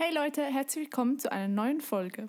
[0.00, 2.28] Hey Leute, herzlich willkommen zu einer neuen Folge.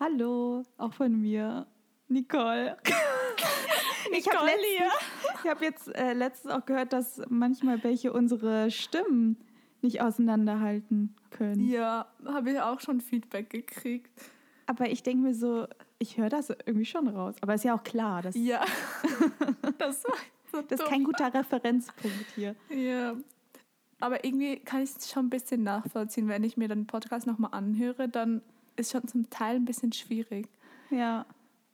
[0.00, 1.66] Hallo, auch von mir,
[2.08, 2.78] Nicole.
[4.16, 4.48] ich habe
[5.46, 9.36] hab jetzt äh, letztens auch gehört, dass manchmal welche unsere Stimmen
[9.82, 11.68] nicht auseinanderhalten können.
[11.68, 14.10] Ja, habe ich auch schon Feedback gekriegt.
[14.64, 15.66] Aber ich denke mir so,
[15.98, 17.34] ich höre das irgendwie schon raus.
[17.42, 18.64] Aber ist ja auch klar, dass Ja,
[19.76, 20.04] das
[20.50, 22.56] so das ist kein guter Referenzpunkt hier.
[22.70, 23.14] Ja,
[24.02, 26.28] aber irgendwie kann ich es schon ein bisschen nachvollziehen.
[26.28, 28.42] Wenn ich mir den Podcast nochmal anhöre, dann
[28.76, 30.48] ist schon zum Teil ein bisschen schwierig.
[30.90, 31.24] Ja,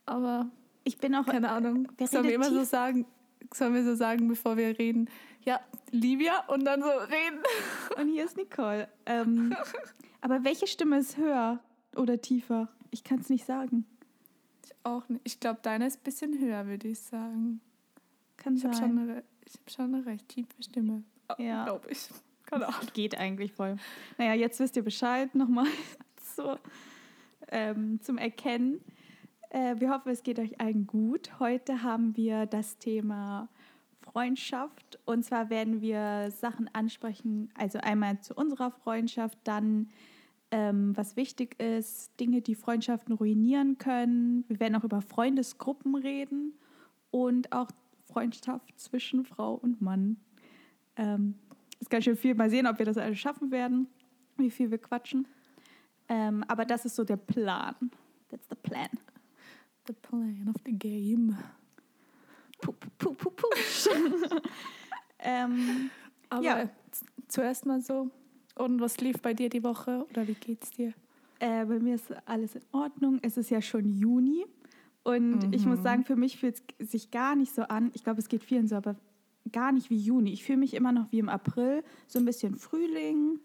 [0.07, 0.49] Aber
[0.85, 1.89] ich bin auch keine Ahnung.
[1.99, 3.05] Wer Sollen wir immer so sagen,
[3.53, 5.09] sollen wir so sagen, bevor wir reden?
[5.45, 5.61] Ja,
[5.91, 7.41] Livia und dann so reden.
[7.99, 8.89] Und hier ist Nicole.
[9.07, 9.55] Ähm,
[10.21, 11.61] aber welche Stimme ist höher
[11.97, 12.69] oder tiefer?
[12.91, 13.85] Ich kann es nicht sagen.
[14.65, 15.23] Ich auch nicht.
[15.25, 17.61] Ich glaube, deine ist ein bisschen höher, würde ich sagen.
[18.37, 18.89] Kann Ich habe sein.
[18.91, 21.03] schon, eine- ich hab schon eine recht tiefe Stimme.
[21.39, 21.65] Ja.
[21.65, 22.09] Glaube ich.
[22.47, 22.81] Keine Ahnung.
[22.95, 23.77] Geht eigentlich voll.
[24.17, 25.67] Naja, jetzt wisst ihr Bescheid nochmal
[26.37, 26.57] so,
[27.49, 28.81] ähm, zum Erkennen.
[29.51, 31.39] Äh, wir hoffen, es geht euch allen gut.
[31.39, 33.49] Heute haben wir das Thema
[34.01, 34.99] Freundschaft.
[35.05, 39.89] Und zwar werden wir Sachen ansprechen, also einmal zu unserer Freundschaft, dann
[40.51, 44.45] ähm, was wichtig ist, Dinge, die Freundschaften ruinieren können.
[44.49, 46.55] Wir werden auch über Freundesgruppen reden
[47.11, 47.69] und auch
[48.07, 50.17] Freundschaft zwischen Frau und Mann.
[50.99, 51.35] Ähm,
[51.81, 52.35] ist ganz schön viel.
[52.35, 53.87] Mal sehen, ob wir das alles schaffen werden,
[54.37, 55.27] wie viel wir quatschen.
[56.09, 57.75] Ähm, aber das ist so der Plan.
[58.29, 58.89] That's the plan.
[59.87, 61.37] The plan of the game.
[62.61, 63.47] Puh, puh, puh, puh.
[65.21, 65.91] ähm,
[66.29, 66.69] Aber Ja.
[67.29, 68.11] zuerst mal so.
[68.57, 70.93] Und was lief bei dir die Woche oder wie geht's dir?
[71.41, 73.21] äh, bei mir ist alles in Ordnung.
[73.23, 74.45] Es ist ja schon Juni.
[75.05, 77.93] Und ich muss sagen, für mich fühlt es sich gar nicht so an.
[77.95, 78.97] Ich glaube, es geht vielen so, aber
[79.53, 80.33] gar nicht wie Juni.
[80.33, 83.41] Ich fühle mich immer noch wie im April, so ein bisschen Frühling.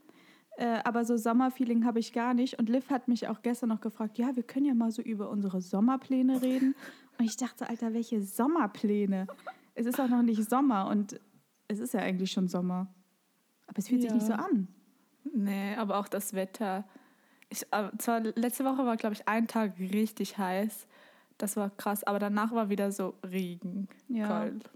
[0.57, 2.59] Äh, aber so Sommerfeeling habe ich gar nicht.
[2.59, 5.29] Und Liv hat mich auch gestern noch gefragt, ja, wir können ja mal so über
[5.29, 6.75] unsere Sommerpläne reden.
[7.17, 9.27] Und ich dachte, Alter, welche Sommerpläne?
[9.75, 11.19] Es ist auch noch nicht Sommer und
[11.67, 12.93] es ist ja eigentlich schon Sommer.
[13.65, 14.15] Aber es fühlt sich Ja.
[14.15, 14.67] nicht so an.
[15.33, 16.85] Nee, aber auch das Wetter.
[17.49, 17.65] Ich,
[17.97, 20.87] zwar letzte Woche war, glaube ich, ein Tag richtig heiß.
[21.39, 23.87] Das war krass, aber danach war wieder so Regen.
[24.07, 24.27] Ja.
[24.27, 24.69] Kalt.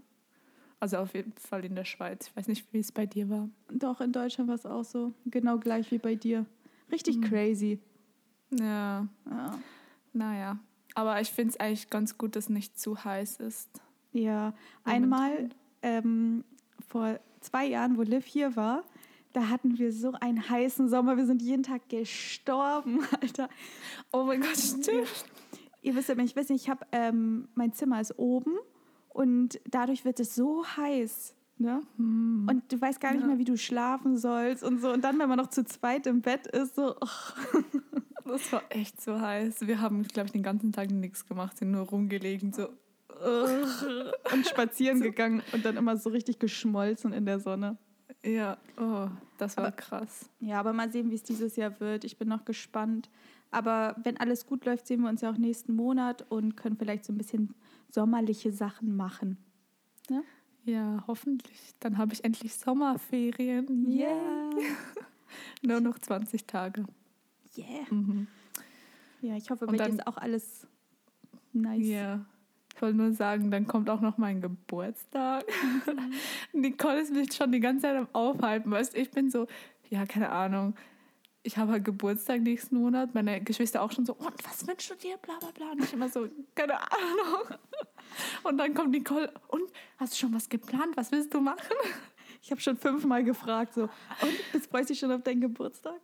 [0.80, 2.28] Also auf jeden Fall in der Schweiz.
[2.28, 3.48] Ich weiß nicht, wie es bei dir war.
[3.72, 5.12] Doch, in Deutschland war es auch so.
[5.26, 6.46] Genau gleich wie bei dir.
[6.92, 7.80] Richtig crazy.
[8.50, 9.58] Ja, Ja.
[10.12, 10.58] naja.
[10.94, 13.68] Aber ich finde es eigentlich ganz gut, dass nicht zu heiß ist.
[14.12, 15.50] Ja, einmal
[15.82, 16.44] ähm,
[16.88, 18.84] vor zwei Jahren, wo Liv hier war,
[19.32, 21.16] da hatten wir so einen heißen Sommer.
[21.16, 23.48] Wir sind jeden Tag gestorben, Alter.
[24.12, 25.06] Oh mein Gott, stimmt.
[25.82, 28.56] Ihr wisst ja, ich weiß nicht, ich habe ähm, mein Zimmer ist oben
[29.08, 31.34] und dadurch wird es so heiß.
[31.60, 31.82] Ne?
[31.96, 34.92] Und du weißt gar nicht mehr, wie du schlafen sollst und so.
[34.92, 37.60] Und dann, wenn man noch zu zweit im Bett ist, so, oh,
[38.28, 39.66] Das war echt so heiß.
[39.66, 42.68] Wir haben, glaube ich, den ganzen Tag nichts gemacht, sind nur rumgelegen, so.
[44.32, 47.78] und spazieren gegangen und dann immer so richtig geschmolzen in der Sonne.
[48.24, 49.08] Ja, oh,
[49.38, 50.28] das war krass.
[50.40, 52.04] Ja, aber mal sehen, wie es dieses Jahr wird.
[52.04, 53.10] Ich bin noch gespannt.
[53.50, 57.04] Aber wenn alles gut läuft, sehen wir uns ja auch nächsten Monat und können vielleicht
[57.04, 57.54] so ein bisschen
[57.90, 59.38] sommerliche Sachen machen.
[60.08, 60.22] Ne?
[60.64, 61.74] Ja, hoffentlich.
[61.80, 63.86] Dann habe ich endlich Sommerferien.
[63.88, 64.50] Yeah.
[65.62, 66.84] Nur noch 20 Tage.
[67.56, 67.86] Yeah.
[67.90, 68.26] Mhm.
[69.20, 70.66] Ja, ich hoffe, bei dir dann- ist auch alles
[71.52, 71.86] nice.
[71.86, 72.24] Ja.
[72.74, 75.44] Ich wollte nur sagen, dann kommt auch noch mein Geburtstag.
[76.52, 78.70] Nicole ist mich schon die ganze Zeit am Aufhalten.
[78.70, 79.48] Weißt du, ich bin so,
[79.90, 80.74] ja, keine Ahnung.
[81.42, 83.14] Ich habe halt Geburtstag nächsten Monat.
[83.14, 85.16] Meine Geschwister auch schon so, und was wünschst du dir?
[85.18, 85.70] Bla bla bla.
[85.72, 87.58] Und ich immer so, keine Ahnung.
[88.42, 90.96] Und dann kommt Nicole, und hast du schon was geplant?
[90.96, 91.76] Was willst du machen?
[92.42, 96.00] Ich habe schon fünfmal gefragt, so, und freust du dich schon auf deinen Geburtstag?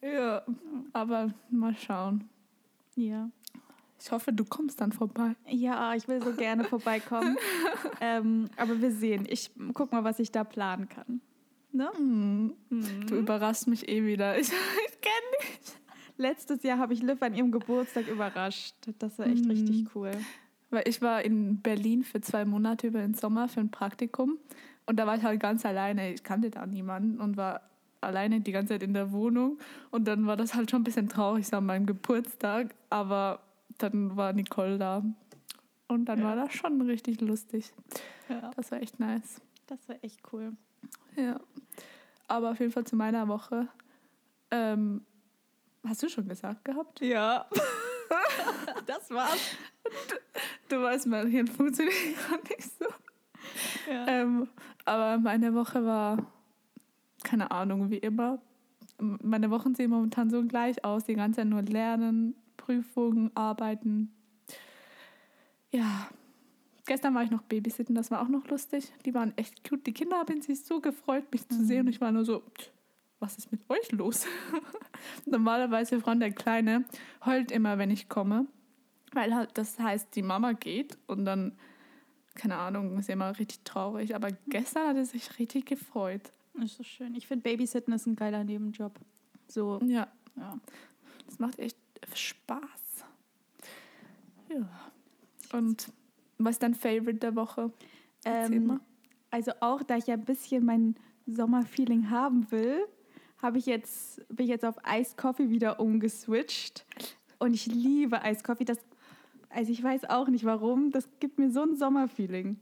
[0.00, 0.42] Ja,
[0.92, 2.28] aber mal schauen.
[2.96, 3.30] Ja.
[4.02, 5.36] Ich hoffe, du kommst dann vorbei.
[5.46, 7.36] Ja, ich will so gerne vorbeikommen.
[8.00, 9.26] ähm, aber wir sehen.
[9.28, 11.20] Ich guck mal, was ich da planen kann.
[11.72, 11.90] Ne?
[13.06, 14.36] Du überraschst mich eh wieder.
[14.40, 15.72] Ich, ich kenne dich.
[16.16, 18.74] Letztes Jahr habe ich Liv an ihrem Geburtstag überrascht.
[18.98, 20.10] Das war echt richtig cool.
[20.70, 24.38] Weil ich war in Berlin für zwei Monate über den Sommer für ein Praktikum.
[24.86, 26.12] Und da war ich halt ganz alleine.
[26.12, 27.62] Ich kannte da niemanden und war
[28.02, 29.58] alleine die ganze Zeit in der Wohnung.
[29.90, 32.74] Und dann war das halt schon ein bisschen traurig so an meinem Geburtstag.
[32.90, 33.40] Aber
[33.78, 35.02] dann war Nicole da.
[35.88, 36.24] Und dann Ja.
[36.26, 37.72] war das schon richtig lustig.
[38.28, 39.40] Ja, Das war echt nice.
[39.66, 40.52] das war echt cool.
[41.16, 41.40] Ja.
[42.28, 43.68] Aber auf jeden Fall zu meiner Woche.
[44.50, 45.04] Ähm,
[45.86, 47.00] hast du schon gesagt gehabt?
[47.00, 47.46] Ja.
[48.86, 49.56] das war's.
[50.68, 51.94] Du weißt, mein Hirn funktioniert
[52.28, 52.86] gerade nicht so.
[53.90, 54.06] Ja.
[54.06, 54.48] Ähm,
[54.84, 56.18] aber meine Woche war,
[57.24, 58.40] keine Ahnung, wie immer.
[58.98, 61.04] meine Wochen sehen momentan so gleich aus.
[61.04, 64.14] Die ganze Zeit nur lernen, Prüfungen, arbeiten.
[65.70, 66.08] Ja,
[66.86, 68.92] gestern war ich noch babysitten, das war auch noch lustig.
[69.04, 69.86] Die waren echt cute.
[69.86, 71.80] Die Kinder haben sich so gefreut, mich zu sehen.
[71.86, 72.42] Und ich war nur so,
[73.18, 74.26] was ist mit euch los?
[75.26, 76.84] Normalerweise, Freund der Kleine,
[77.24, 78.46] heult immer, wenn ich komme.
[79.12, 81.58] Weil halt das heißt, die Mama geht und dann,
[82.34, 84.14] keine Ahnung, ist immer richtig traurig.
[84.14, 86.32] Aber gestern hat er sich richtig gefreut.
[86.54, 87.14] Das ist so schön.
[87.14, 88.98] Ich finde, Babysitten ist ein geiler Nebenjob.
[89.48, 89.80] So.
[89.84, 90.58] Ja, Ja.
[91.26, 91.76] das macht echt
[92.14, 92.60] Spaß.
[94.48, 94.68] Ja.
[95.52, 95.88] Und
[96.44, 97.72] was ist dein Favorite der Woche?
[98.24, 98.80] Ähm,
[99.30, 100.96] also auch, da ich ja ein bisschen mein
[101.26, 102.80] Sommerfeeling haben will,
[103.38, 106.84] habe ich jetzt, bin ich jetzt auf Iced Coffee wieder umgeswitcht.
[107.38, 108.64] Und ich liebe Iced Coffee.
[108.64, 108.78] Das,
[109.48, 110.90] also ich weiß auch nicht warum.
[110.90, 112.58] Das gibt mir so ein Sommerfeeling.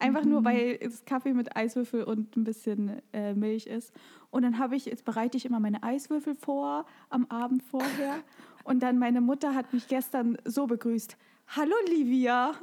[0.00, 3.92] Einfach nur, weil es Kaffee mit Eiswürfel und ein bisschen äh, Milch ist.
[4.30, 8.14] Und dann habe ich, jetzt bereite ich immer meine Eiswürfel vor am Abend vorher.
[8.64, 11.16] Und dann meine Mutter hat mich gestern so begrüßt.
[11.56, 12.52] Hallo Livia.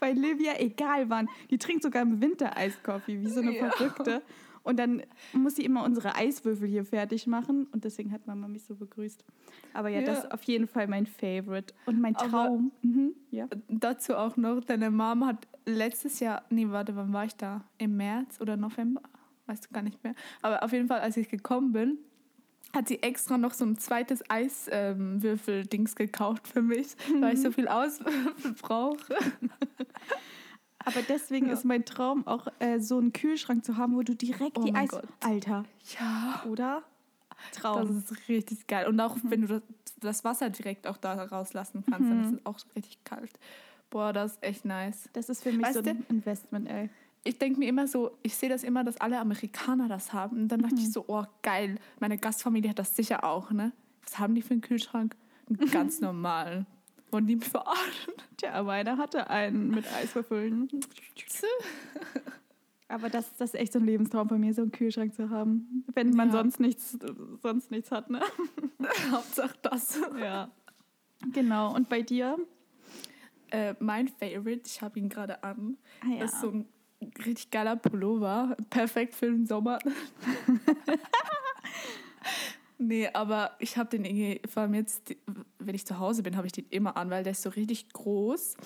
[0.00, 3.70] Weil Livia, egal wann, die trinkt sogar im Winter Eiskaffee, wie so eine Ja.
[3.70, 4.22] Verrückte.
[4.62, 5.02] Und dann
[5.32, 7.66] muss sie immer unsere Eiswürfel hier fertig machen.
[7.72, 9.24] Und deswegen hat Mama mich so begrüßt.
[9.72, 10.24] Aber ja, das Ja.
[10.24, 11.72] ist auf jeden Fall mein Favorite.
[11.86, 12.70] Und mein Traum.
[12.82, 13.48] Mhm, ja.
[13.68, 17.64] Dazu auch noch, deine Mom hat letztes Jahr, nee, warte, wann war ich da?
[17.78, 19.00] Im März oder November?
[19.46, 20.14] Weißt du gar nicht mehr.
[20.42, 21.98] Aber auf jeden Fall, als ich gekommen bin,
[22.74, 26.88] hat sie extra noch so ein zweites Eiswürfel-Dings gekauft für mich,
[27.20, 29.16] weil ich so viel Auswürfel brauche.
[30.84, 31.52] Aber deswegen Ja.
[31.54, 34.62] ist mein Traum auch so äh, so einen Kühlschrank zu haben, wo du direkt Oh
[34.64, 34.90] die Eis...
[34.90, 35.04] Gott.
[35.20, 35.64] Alter,
[35.98, 36.42] Ja.
[36.48, 36.82] oder?
[37.52, 37.86] Traum.
[37.86, 38.86] Das ist richtig geil.
[38.88, 39.62] Und auch wenn du das,
[40.00, 43.30] das Wasser direkt auch da rauslassen kannst, dann ist es auch richtig kalt.
[43.90, 45.08] Boah, das ist echt nice.
[45.12, 46.90] Das ist für mich Weißt so du- ein Investment, ey.
[47.28, 50.42] Ich denke mir immer so, ich sehe das immer, dass alle Amerikaner das haben.
[50.42, 53.72] Und dann dachte ich so, oh geil, meine Gastfamilie hat das sicher auch, ne?
[54.02, 55.14] Was haben die für einen Kühlschrank?
[55.48, 56.66] Einen ganz normalen.
[57.10, 58.14] Wollen die verarschen?
[58.38, 60.68] Tja, meiner hatte einen mit Eiswürfeln.
[62.88, 65.84] Aber das, das ist echt so ein Lebenstraum von mir, so einen Kühlschrank zu haben.
[65.94, 66.32] Wenn man Ja.
[66.32, 66.98] sonst nichts,
[67.42, 68.20] sonst nichts hat, ne?
[69.10, 70.00] Hauptsache das.
[70.18, 70.50] Ja.
[71.32, 71.74] Genau.
[71.74, 72.38] Und bei dir?
[73.50, 76.24] Äh, mein Favorite, ich habe ihn gerade an, Ah, ja.
[76.24, 76.66] ist so ein
[77.24, 78.56] richtig geiler Pullover.
[78.70, 79.78] Perfekt für den Sommer.
[82.78, 85.14] nee, aber ich habe den irgendwie, vor allem jetzt,
[85.58, 87.88] wenn ich zu Hause bin, habe ich den immer an, weil der ist so richtig
[87.92, 88.56] groß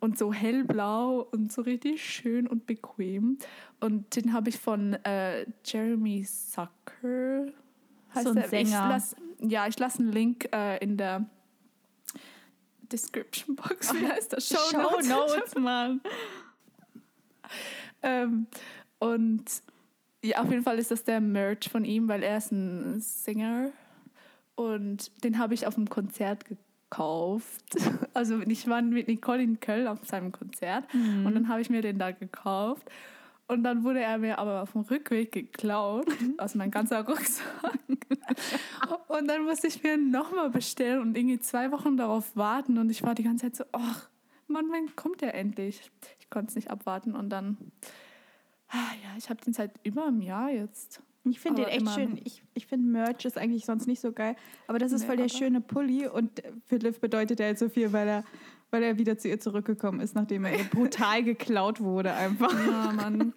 [0.00, 3.38] und so hellblau und so richtig schön und bequem.
[3.80, 7.52] Und den habe ich von äh, Jeremy Zucker.
[8.22, 8.44] So ein der.
[8.44, 8.88] Ich Sänger.
[8.88, 11.28] lass, ja, ich lasse einen Link äh, in der
[12.90, 13.92] Description Box.
[13.94, 14.48] Wie heißt das?
[14.48, 15.08] Show Notes.
[15.08, 16.00] Notes, Mann.
[18.00, 18.46] Ähm,
[19.00, 19.42] und
[20.22, 23.70] ja, auf jeden Fall ist das der Merch von ihm, weil er ist ein Sänger.
[24.54, 27.74] Und den habe ich auf dem Konzert gekauft.
[28.14, 31.82] Also ich war mit Nicole in Köln auf seinem Konzert und dann habe ich mir
[31.82, 32.88] den da gekauft.
[33.48, 36.06] Und dann wurde er mir aber auf dem Rückweg geklaut,
[36.36, 37.78] aus meinem ganzen Rucksack.
[39.08, 42.76] Und dann musste ich mir nochmal bestellen und irgendwie zwei Wochen darauf warten.
[42.76, 44.08] Und ich war die ganze Zeit so, ach,
[44.48, 45.90] Mann, wann kommt der endlich?
[46.20, 47.14] Ich konnte es nicht abwarten.
[47.14, 47.56] Und dann,
[48.68, 51.00] ah, ja, ich habe den seit über einem Jahr jetzt.
[51.24, 52.18] Ich finde den echt immer- schön.
[52.24, 54.34] Ich, ich finde Merch ist eigentlich sonst nicht so geil.
[54.66, 56.06] Aber das ist Nee, voll der schöne Pulli.
[56.06, 58.24] Und für Liv bedeutet er jetzt so viel, weil er,
[58.70, 62.52] weil er wieder zu ihr zurückgekommen ist, nachdem er ihr brutal geklaut wurde einfach.
[62.66, 63.34] Ja, Mann.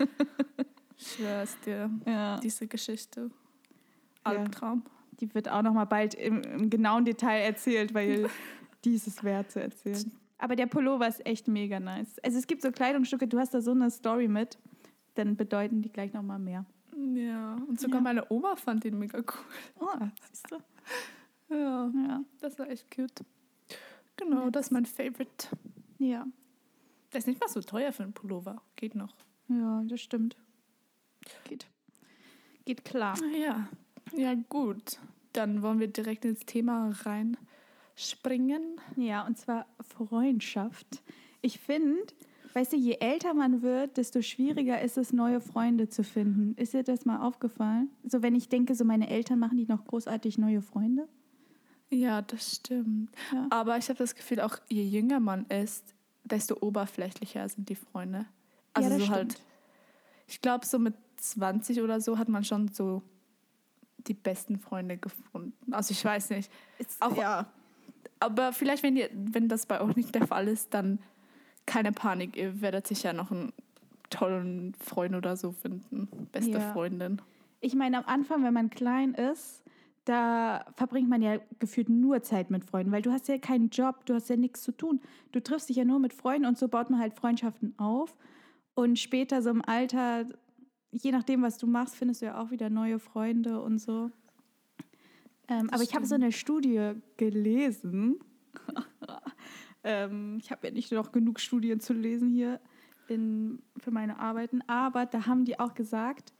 [0.97, 1.89] Schwör's dir.
[2.05, 2.39] Ja.
[2.39, 3.29] Diese Geschichte.
[4.25, 4.31] Ja.
[4.31, 4.83] Albtraum.
[5.19, 8.29] Die wird auch noch mal bald im, im genauen Detail erzählt, weil
[8.85, 10.11] die ist es wert zu erzählen.
[10.41, 12.17] Aber der Pullover ist echt mega nice.
[12.23, 14.57] Also es gibt so Kleidungsstücke, du hast da so eine Story mit,
[15.15, 16.65] dann bedeuten die gleich noch mal mehr.
[17.13, 18.01] Ja, und sogar Ja.
[18.03, 19.25] meine Oma fand den mega cool.
[19.79, 20.57] Oh, siehst du?
[21.55, 22.23] Ja, Ja.
[22.39, 23.23] das war echt cute.
[24.17, 25.47] Genau, das ist mein Favorite.
[25.99, 26.25] Ja.
[27.11, 28.61] Der ist nicht mal so teuer für einen Pullover.
[28.77, 29.13] Geht noch.
[29.49, 30.37] Ja, das stimmt.
[31.43, 31.67] Geht.
[32.65, 33.15] Geht klar.
[33.37, 33.67] Ja,
[34.15, 34.97] ja gut.
[35.33, 36.93] Dann wollen wir direkt ins Thema
[38.01, 38.79] reinspringen.
[38.95, 41.01] Ja, und zwar Freundschaft.
[41.41, 42.01] Ich finde,
[42.53, 46.55] weißt du, je älter man wird, desto schwieriger ist es, neue Freunde zu finden.
[46.55, 47.89] Ist dir das mal aufgefallen?
[48.03, 51.07] So, wenn ich denke, so meine Eltern machen die noch großartig neue Freunde.
[51.89, 53.11] Ja, das stimmt.
[53.33, 53.47] Ja.
[53.49, 55.93] Aber ich habe das Gefühl, auch je jünger man ist,
[56.23, 58.25] desto oberflächlicher sind die Freunde.
[58.73, 59.15] Also ja, so stimmt.
[59.17, 59.41] halt,
[60.27, 63.01] ich glaube, so mit 20 oder so hat man schon so
[64.07, 65.53] die besten Freunde gefunden.
[65.73, 66.49] Also ich weiß nicht.
[66.79, 67.51] Ist, auch- ja.
[68.21, 70.99] Aber vielleicht, wenn, ihr, wenn das bei euch nicht der Fall ist, dann
[71.65, 72.37] keine Panik.
[72.37, 73.51] Ihr werdet sicher noch einen
[74.09, 76.07] tollen Freund oder so finden.
[76.31, 76.71] Beste Ja.
[76.71, 77.21] Freundin.
[77.61, 79.63] ich meine, am Anfang, wenn man klein ist,
[80.05, 84.05] da verbringt man ja gefühlt nur Zeit mit Freunden, weil du hast ja keinen Job,
[84.05, 84.99] du hast ja nichts zu tun.
[85.31, 88.15] Du triffst dich ja nur mit Freunden und so baut man halt Freundschaften auf.
[88.73, 90.25] Und später so im Alter,
[90.91, 94.11] je nachdem, was du machst, findest du ja auch wieder neue Freunde und so.
[95.51, 98.19] Ähm, aber ich habe so eine Studie gelesen.
[99.83, 102.61] ähm, ich habe ja nicht noch genug Studien zu lesen hier
[103.09, 106.33] in, für meine Arbeiten, aber da haben die auch gesagt,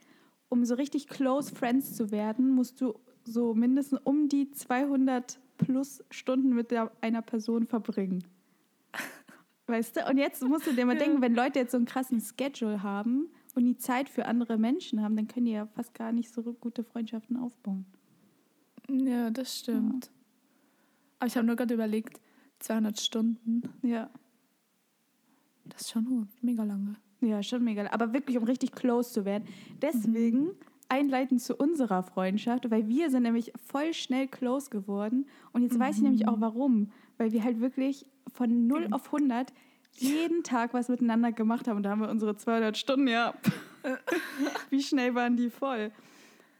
[0.48, 2.94] um so richtig close friends zu werden, musst du
[3.25, 8.24] so mindestens um die 200 plus Stunden mit der, einer Person verbringen.
[9.68, 10.10] Weißt du?
[10.10, 13.30] Und jetzt musst du dir mal denken, wenn Leute jetzt so einen krassen Schedule haben
[13.56, 16.41] und die Zeit für andere Menschen haben, dann können die ja fast gar nicht so
[16.53, 17.86] gute Freundschaften aufbauen.
[18.90, 20.06] Ja, das stimmt.
[20.06, 20.12] Ja.
[21.20, 22.20] Aber ich habe nur gerade überlegt,
[22.60, 23.62] 200 Stunden.
[23.82, 24.10] Ja.
[25.66, 26.96] Das ist schon mega lange.
[27.22, 27.88] Ja, schon mega.
[27.92, 29.48] Aber wirklich, um richtig close zu werden.
[29.82, 30.56] Deswegen mhm.
[30.90, 35.28] einleitend zu unserer Freundschaft, weil wir sind nämlich voll schnell close geworden.
[35.54, 35.82] Und jetzt mhm.
[35.82, 36.42] weiß ich nämlich auch mhm.
[36.42, 36.92] warum.
[37.18, 38.94] Weil wir halt wirklich von 0 mhm.
[38.94, 39.54] auf 100
[39.94, 41.78] jeden Tag was miteinander gemacht haben.
[41.78, 43.34] Und da haben wir unsere 200 Stunden, ja.
[44.70, 45.92] Wie schnell waren die voll?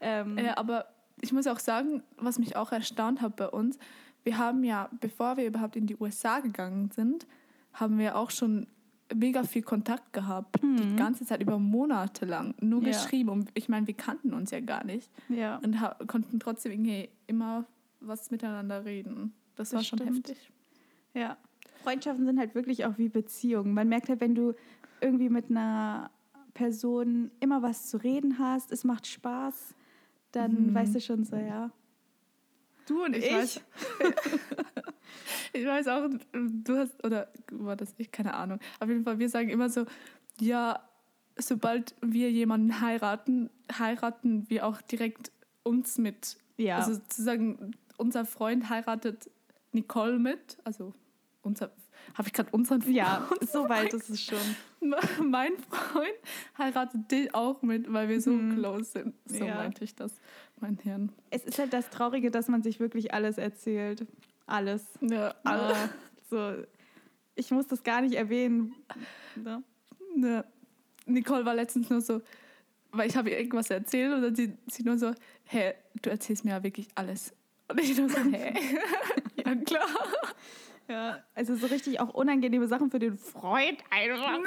[0.00, 0.86] Ähm, ja, aber
[1.22, 3.78] ich muss auch sagen, was mich auch erstaunt hat bei uns,
[4.24, 7.26] wir haben ja, bevor wir überhaupt in die USA gegangen sind,
[7.72, 8.66] haben wir auch schon
[9.14, 10.76] mega viel Kontakt gehabt, mhm.
[10.76, 12.88] die ganze Zeit über Monate lang, nur ja.
[12.88, 13.30] geschrieben.
[13.30, 15.10] Und ich meine, wir kannten uns ja gar nicht.
[15.28, 15.58] Ja.
[15.58, 15.76] Und
[16.06, 17.64] konnten trotzdem irgendwie immer
[18.00, 19.32] was miteinander reden.
[19.56, 20.28] Das, das war schon stimmt.
[20.28, 20.52] heftig.
[21.14, 21.36] Ja.
[21.82, 23.74] Freundschaften sind halt wirklich auch wie Beziehungen.
[23.74, 24.54] Man merkt halt, wenn du
[25.00, 26.10] irgendwie mit einer
[26.54, 29.74] Person immer was zu reden hast, es macht Spaß,
[30.32, 30.74] dann mhm.
[30.74, 31.70] weißt du schon so, ja.
[32.86, 33.26] Du und ich.
[33.26, 33.60] Ich weiß,
[35.52, 38.58] ich weiß auch, du hast, oder war das ich, keine Ahnung.
[38.80, 39.86] Auf jeden Fall, wir sagen immer so,
[40.40, 40.80] ja,
[41.36, 45.30] sobald wir jemanden heiraten, heiraten wir auch direkt
[45.62, 46.36] uns mit.
[46.56, 46.78] Ja.
[46.78, 49.30] Also sozusagen, unser Freund heiratet
[49.72, 50.94] Nicole mit, also
[51.42, 51.70] unser,
[52.14, 52.94] habe ich gerade unseren Freund?
[52.94, 54.38] Ja, so weit ist es schon.
[55.24, 56.14] mein Freund
[56.58, 58.56] heiratet dich auch mit, weil wir so hm.
[58.56, 59.14] close sind.
[59.26, 59.54] So ja.
[59.54, 60.20] meinte ich das,
[60.60, 61.12] mein Hirn.
[61.30, 64.06] Es ist halt das Traurige, dass man sich wirklich alles erzählt.
[64.46, 64.84] Alles.
[65.00, 65.76] Ja, alles.
[65.76, 65.88] Ah,
[66.30, 66.52] so,
[67.34, 68.74] ich muss das gar nicht erwähnen.
[69.36, 69.62] Ne?
[70.16, 70.44] Ne.
[71.06, 72.20] Nicole war letztens nur so,
[72.90, 75.12] weil ich habe ihr irgendwas erzählt und dann sie, sie nur so,
[75.44, 77.32] hä, du erzählst mir ja wirklich alles.
[77.68, 78.54] Und ich nur so, hä?
[79.36, 79.88] ja, klar.
[81.34, 84.38] Also so richtig auch unangenehme Sachen für den Freund einfach.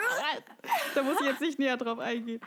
[0.95, 2.41] da muss ich jetzt nicht näher drauf eingehen.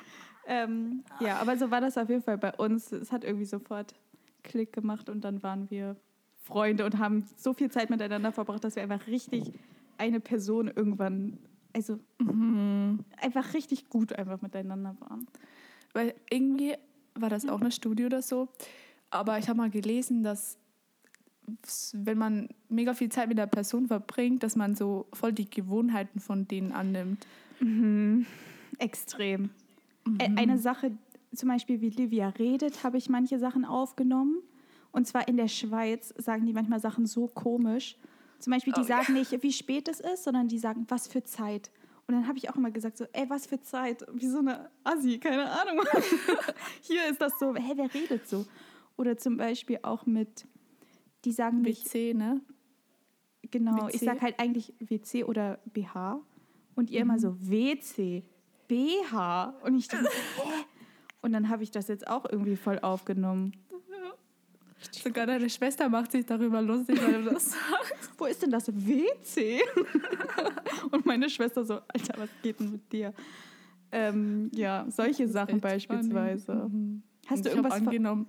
[0.47, 2.91] Ähm, ja, aber so war das auf jeden Fall bei uns.
[2.91, 3.95] Es hat irgendwie sofort
[4.43, 5.97] Klick gemacht und dann waren wir
[6.43, 9.53] Freunde und haben so viel Zeit miteinander verbracht, dass wir einfach richtig
[9.99, 11.39] eine Person irgendwann,
[11.75, 13.05] also mhm.
[13.21, 15.27] einfach richtig gut einfach miteinander waren.
[15.93, 16.75] Weil irgendwie
[17.15, 18.49] war das auch eine Studie oder so,
[19.11, 20.57] aber ich habe mal gelesen, dass
[21.93, 26.21] wenn man mega viel Zeit mit der Person verbringt, dass man so voll die Gewohnheiten
[26.21, 27.27] von denen annimmt.
[27.61, 28.27] Mhm.
[28.79, 29.51] Extrem.
[30.05, 30.19] Mhm.
[30.37, 30.93] Eine Sache,
[31.35, 34.39] zum Beispiel wie Livia redet, habe ich manche Sachen aufgenommen.
[34.93, 37.97] Und zwar in der Schweiz sagen die manchmal Sachen so komisch.
[38.39, 39.19] Zum Beispiel, die oh, sagen ja.
[39.19, 41.71] nicht, wie spät es ist, sondern die sagen, was für Zeit.
[42.07, 44.07] Und dann habe ich auch immer gesagt, so, ey, was für Zeit?
[44.13, 45.85] Wie so eine Assi, keine Ahnung.
[46.81, 48.47] Hier ist das so, hä, wer redet so?
[48.97, 50.47] Oder zum Beispiel auch mit
[51.25, 51.65] die sagen.
[51.65, 52.41] WC, ne?
[53.51, 53.97] Genau, WC?
[53.97, 56.21] ich sage halt eigentlich WC oder BH.
[56.75, 57.11] Und ihr mhm.
[57.11, 58.23] immer so WC,
[58.69, 59.55] BH.
[59.65, 59.97] Und ich äh.
[61.21, 63.53] Und dann habe ich das jetzt auch irgendwie voll aufgenommen.
[64.93, 68.13] Sogar deine Schwester macht sich darüber lustig, weil du das sagst.
[68.17, 69.61] Wo ist denn das WC?
[70.91, 73.13] Und meine Schwester so, Alter, was geht denn mit dir?
[73.91, 76.69] Ähm, ja, solche Sachen beispielsweise.
[76.71, 77.03] Mhm.
[77.27, 78.29] Hast du irgendwas angenommen?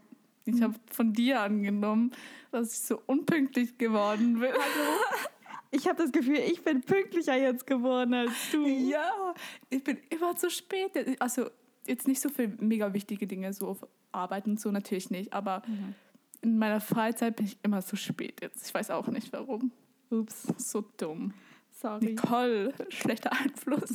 [0.49, 0.63] Ich mhm.
[0.63, 2.11] habe von dir angenommen,
[2.51, 4.51] dass ich so unpünktlich geworden bin.
[4.51, 4.99] Hallo?
[5.71, 8.65] Ich habe das Gefühl, ich bin pünktlicher jetzt geworden als du.
[8.65, 9.35] Ja,
[9.69, 10.91] ich bin immer zu spät.
[11.19, 11.51] Also
[11.85, 15.61] jetzt nicht so für mega wichtige Dinge, so auf Arbeit und so natürlich nicht, aber
[15.67, 15.93] mhm.
[16.41, 18.65] in meiner Freizeit bin ich immer zu spät jetzt.
[18.65, 19.71] Ich weiß auch nicht warum.
[20.09, 20.47] Ups.
[20.57, 21.33] So dumm.
[21.71, 22.05] Sorry.
[22.05, 23.93] Nicole, schlechter Einfluss.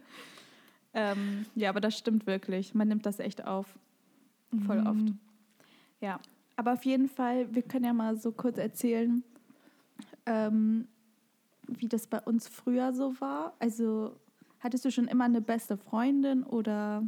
[0.94, 2.74] ähm, ja, aber das stimmt wirklich.
[2.74, 3.66] Man nimmt das echt auf.
[4.66, 4.86] Voll mhm.
[4.86, 5.27] oft.
[6.00, 6.20] Ja,
[6.56, 9.22] aber auf jeden Fall, wir können ja mal so kurz erzählen,
[10.26, 10.88] ähm,
[11.66, 13.54] wie das bei uns früher so war.
[13.58, 14.16] Also
[14.60, 17.02] hattest du schon immer eine beste Freundin oder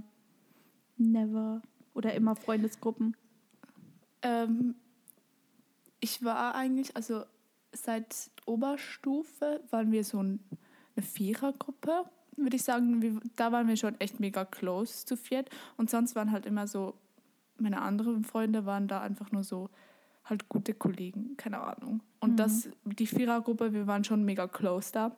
[0.96, 1.62] never?
[1.94, 3.16] Oder immer Freundesgruppen?
[4.22, 4.76] Ähm,
[6.00, 7.24] ich war eigentlich, also
[7.72, 10.40] seit Oberstufe waren wir so ein,
[10.96, 12.04] eine Vierergruppe,
[12.36, 13.20] würde ich sagen.
[13.36, 15.50] Da waren wir schon echt mega close zu viert.
[15.76, 16.94] Und sonst waren halt immer so
[17.60, 19.70] meine anderen Freunde waren da einfach nur so
[20.24, 22.00] halt gute Kollegen, keine Ahnung.
[22.20, 22.36] Und Mhm.
[22.36, 25.16] das, die Vierergruppe, wir waren schon mega close da.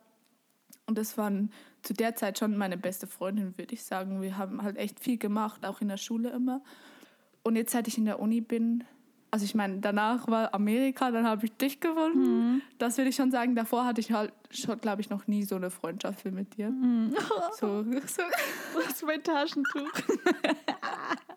[0.87, 4.21] Und das waren zu der Zeit schon meine beste Freundin, würde ich sagen.
[4.21, 6.61] Wir haben halt echt viel gemacht, auch in der Schule immer.
[7.43, 8.83] Und jetzt, seit ich in der Uni bin,
[9.29, 12.21] also ich meine, danach war Amerika, dann habe ich dich gefunden.
[12.55, 12.61] Mhm.
[12.77, 13.55] Das würde ich schon sagen.
[13.55, 16.69] Davor hatte ich halt schon, glaube ich, noch nie so eine Freundschaft wie mit dir.
[16.69, 17.13] Mhm.
[17.59, 18.23] So, so.
[18.75, 19.91] Das ist mein Taschentuch.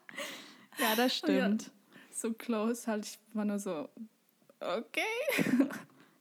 [0.79, 1.71] ja, das stimmt.
[2.13, 3.07] so close halt.
[3.07, 3.89] Ich war nur so,
[4.61, 5.03] okay.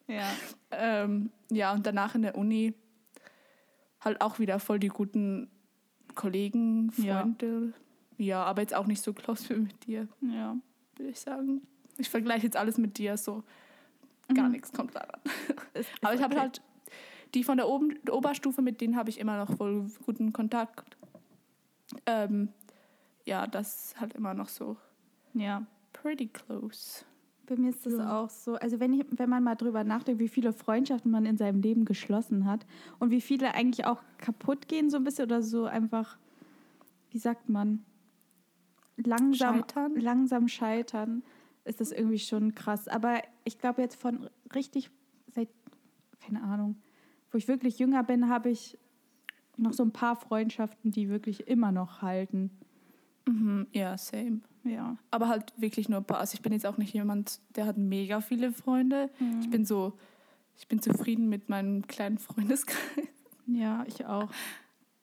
[0.08, 0.30] Ja.
[0.70, 2.76] Ähm, ja, und danach in der Uni
[4.02, 5.50] halt auch wieder voll die guten
[6.14, 7.22] Kollegen, Ja.
[7.22, 7.74] Freunde.
[8.20, 10.56] Ja, aber jetzt auch nicht so close wie mit dir, Ja.
[10.96, 11.62] würde ich sagen.
[11.98, 13.44] Ich vergleiche jetzt alles mit dir, so
[14.36, 14.52] gar Mhm.
[14.52, 15.20] nichts kommt daran.
[15.74, 16.42] Ist, Aber ich habe okay.
[16.42, 16.62] halt
[17.34, 20.98] die von der Oben Oberstufe, mit denen habe ich immer noch voll guten Kontakt.
[22.06, 22.50] Ähm,
[23.26, 24.78] ja, das ist halt immer noch so
[25.34, 25.66] Ja.
[25.94, 27.04] pretty close.
[27.46, 28.24] Bei mir ist das Ja.
[28.24, 28.56] auch so.
[28.56, 31.86] Also wenn, ich, wenn man mal drüber nachdenkt, wie viele Freundschaften man in seinem Leben
[31.86, 32.66] geschlossen hat
[33.00, 36.18] und wie viele eigentlich auch kaputt gehen so ein bisschen oder so einfach,
[37.12, 37.86] wie sagt man,
[38.98, 39.96] langsam Scheitern?
[39.96, 41.24] langsam scheitern,
[41.66, 42.88] ist das irgendwie schon krass.
[42.88, 44.90] Aber ich glaube jetzt von richtig
[45.28, 45.50] seit,
[46.20, 46.78] keine Ahnung,
[47.32, 48.78] wo ich wirklich jünger bin, habe ich
[49.58, 52.50] noch so ein paar Freundschaften, die wirklich immer noch halten.
[53.28, 54.42] Mhm, ja, same.
[54.64, 54.98] Ja.
[55.12, 56.20] Aber halt wirklich nur ein paar.
[56.20, 59.10] Also ich bin jetzt auch nicht jemand, der hat mega viele Freunde.
[59.20, 59.40] Mhm.
[59.42, 59.98] Ich bin so,
[60.58, 63.08] ich bin zufrieden mit meinem kleinen Freundeskreis.
[63.48, 64.30] Ja, ich auch.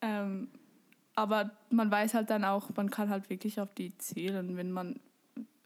[0.00, 0.48] Ähm,
[1.14, 4.98] aber man weiß halt dann auch, man kann halt wirklich auf die zählen, wenn man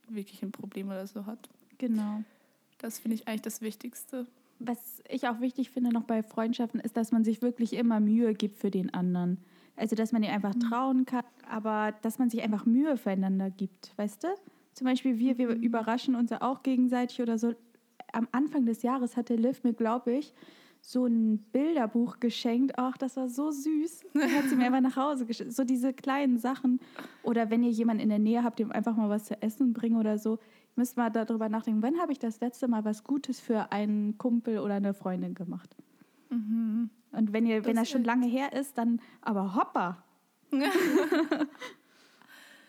[0.08, 1.48] wirklich ein Problem oder so hat.
[1.78, 2.22] Genau.
[2.78, 4.26] Das finde ich eigentlich das Wichtigste.
[4.58, 8.34] Was ich auch wichtig finde noch bei Freundschaften, ist, dass man sich wirklich immer Mühe
[8.34, 9.38] gibt für den anderen.
[9.76, 13.92] Also, dass man ihr einfach trauen kann, aber dass man sich einfach Mühe füreinander gibt,
[13.96, 14.28] weißt du?
[14.72, 17.54] Zum Beispiel wir, wir überraschen uns ja auch gegenseitig oder so.
[18.12, 20.34] Am Anfang des Jahres hatte Liv mir, glaube ich,
[20.80, 22.74] so ein Bilderbuch geschenkt.
[22.76, 24.04] Ach, das war so süß.
[24.14, 25.52] Das hat sie mir einfach nach Hause geschenkt.
[25.54, 26.80] So diese kleinen Sachen.
[27.22, 29.96] Oder wenn ihr jemanden in der Nähe habt, dem einfach mal was zu essen bringen
[29.96, 30.38] oder so.
[30.76, 34.58] Müsst mal darüber nachdenken, wann habe ich das letzte Mal was Gutes für einen Kumpel
[34.58, 35.74] oder eine Freundin gemacht?
[36.30, 36.90] Mhm.
[37.12, 40.02] Und wenn, ihr, Das wenn ist schon lange her ist, dann aber hoppa.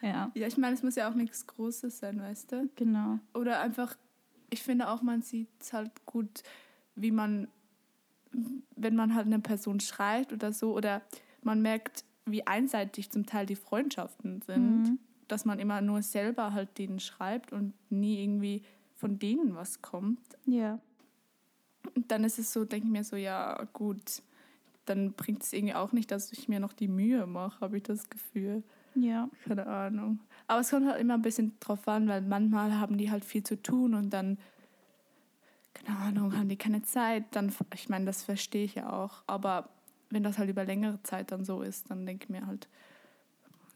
[0.01, 2.69] ja, Ja, ich meine, es muss ja auch nichts Großes sein, weißt du?
[2.75, 3.19] genau.
[3.33, 3.95] Oder einfach,
[4.49, 6.43] ich finde auch, man sieht es halt gut,
[6.95, 7.47] wie man,
[8.75, 11.01] wenn man halt eine Person schreibt oder so, oder
[11.41, 14.99] man merkt, wie einseitig zum Teil die Freundschaften sind, Mhm.
[15.27, 18.63] dass man immer nur selber halt denen schreibt und nie irgendwie
[18.95, 20.19] von denen was kommt.
[20.45, 20.79] Ja.
[21.95, 24.21] Und dann ist es so, denke ich mir so, ja gut,
[24.85, 27.83] dann bringt es irgendwie auch nicht, dass ich mir noch die Mühe mache, habe ich
[27.83, 28.63] das Gefühl.
[28.95, 29.29] Ja.
[29.45, 30.19] Keine Ahnung.
[30.47, 33.43] Aber es kommt halt immer ein bisschen drauf an, weil manchmal haben die halt viel
[33.43, 34.37] zu tun und dann,
[35.73, 37.25] keine Ahnung, haben die keine Zeit.
[37.31, 39.23] Dann, ich meine, das verstehe ich ja auch.
[39.27, 39.69] Aber
[40.09, 42.67] wenn das halt über längere Zeit dann so ist, dann denke ich mir halt,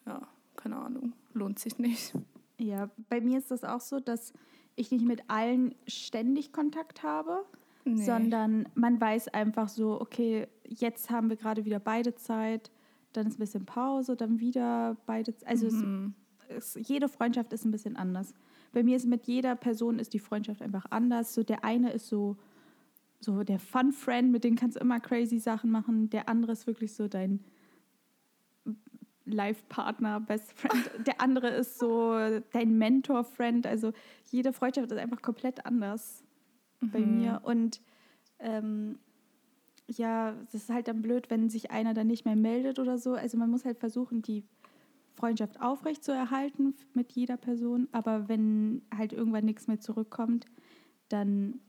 [0.06, 0.22] ja,
[0.56, 2.14] keine Ahnung, lohnt sich nicht.
[2.58, 4.34] Ja, bei mir ist das auch so, dass
[4.76, 7.44] ich nicht mit allen ständig Kontakt habe,
[7.84, 8.04] Nee.
[8.04, 12.72] sondern man weiß einfach so, okay, jetzt haben wir gerade wieder beide Zeit,
[13.14, 15.34] dann ist ein bisschen Pause, dann wieder beide.
[15.46, 16.14] Also es Mhm.
[16.50, 18.34] es, jede Freundschaft ist ein bisschen anders.
[18.72, 21.34] Bei mir ist mit jeder Person ist die Freundschaft einfach anders.
[21.34, 22.38] So der eine ist so
[23.20, 26.10] so der Fun Friend, mit dem kannst du immer crazy Sachen machen.
[26.10, 27.44] Der andere ist wirklich so dein
[29.26, 30.90] Life Partner, Best Friend.
[31.08, 32.16] Der andere ist so
[32.52, 33.66] dein Mentor Friend.
[33.68, 33.94] Also
[34.32, 36.24] jede Freundschaft ist einfach komplett anders
[36.82, 37.06] bei Mhm.
[37.06, 37.82] mir und
[38.40, 39.00] ähm,
[39.88, 43.14] ja, das ist halt dann blöd, wenn sich einer dann nicht mehr meldet oder so.
[43.14, 44.44] Also man muss halt versuchen, die
[45.14, 50.46] Freundschaft aufrecht zu erhalten mit jeder Person, aber wenn halt irgendwann nichts mehr zurückkommt,
[51.10, 51.60] dann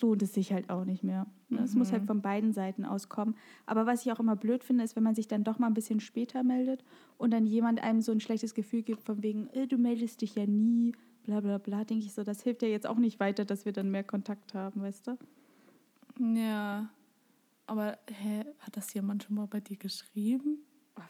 [0.00, 1.26] lohnt es sich halt auch nicht mehr.
[1.48, 1.60] ne?
[1.62, 1.92] Es muss Mhm.
[1.92, 3.36] halt von beiden Seiten aus kommen.
[3.66, 5.74] Aber was ich auch immer blöd finde, ist, wenn man sich dann doch mal ein
[5.74, 6.84] bisschen später meldet
[7.16, 10.34] und dann jemand einem so ein schlechtes Gefühl gibt, von wegen, äh, du meldest dich
[10.34, 10.92] ja nie,
[11.24, 13.72] bla bla bla, denke ich so, das hilft ja jetzt auch nicht weiter, dass wir
[13.72, 15.18] dann mehr Kontakt haben, weißt du?
[16.18, 16.88] Ja.
[17.66, 20.58] Aber hä, hat das jemand schon mal bei dir geschrieben?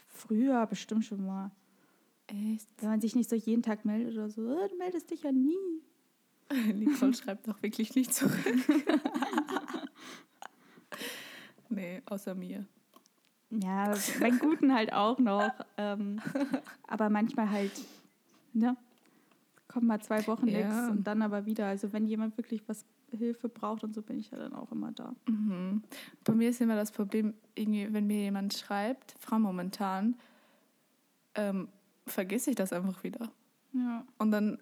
[0.09, 1.51] Früher bestimmt schon mal.
[2.29, 2.69] Echt?
[2.79, 5.33] Wenn man sich nicht so jeden Tag meldet oder so, äh, du meldest dich ja
[5.33, 5.83] nie.
[6.75, 8.33] Nicole schreibt doch wirklich nicht zurück.
[11.69, 12.67] nee, außer mir.
[13.51, 15.51] Ja, bei Guten halt auch noch.
[15.77, 16.21] Ähm,
[16.87, 17.73] aber manchmal halt,
[18.53, 18.77] ne?
[19.75, 20.59] Kommt mal zwei Wochen Ja.
[20.59, 21.67] nichts und dann aber wieder.
[21.67, 24.93] Also wenn jemand wirklich was Hilfe braucht und so, bin ich ja dann auch immer
[24.93, 25.17] da.
[25.27, 25.83] Mhm.
[26.23, 30.15] Bei mir ist immer das Problem, irgendwie, wenn mir jemand schreibt, Frau momentan,
[31.35, 31.67] ähm,
[32.07, 33.33] vergesse ich das einfach wieder.
[33.73, 34.05] Ja.
[34.19, 34.59] Und dann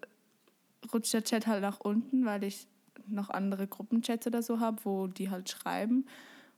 [0.91, 2.67] rutscht der Chat halt nach unten, weil ich
[3.07, 6.07] noch andere Gruppenchats oder so habe, wo die halt schreiben.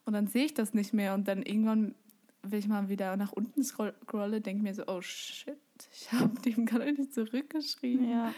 [0.05, 1.13] Und dann sehe ich das nicht mehr.
[1.13, 1.93] Und dann irgendwann,
[2.41, 5.57] wenn ich mal wieder nach unten scrolle, denke ich mir so, oh shit,
[5.91, 8.09] ich habe dem gar nicht zurückgeschrieben.
[8.09, 8.33] Ja.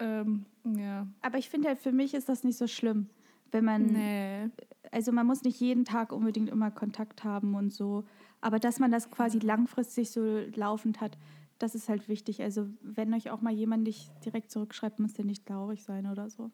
[0.00, 1.06] Ähm, ja.
[1.22, 3.08] Aber ich finde halt, für mich ist das nicht so schlimm,
[3.52, 4.50] wenn man, Nee.
[4.90, 8.04] also man muss nicht jeden Tag unbedingt immer Kontakt haben und so,
[8.40, 11.16] aber dass man das quasi langfristig so laufend hat,
[11.58, 12.42] das ist halt wichtig.
[12.42, 16.28] Also wenn euch auch mal jemand nicht direkt zurückschreibt, muss der nicht traurig sein oder
[16.28, 16.50] so.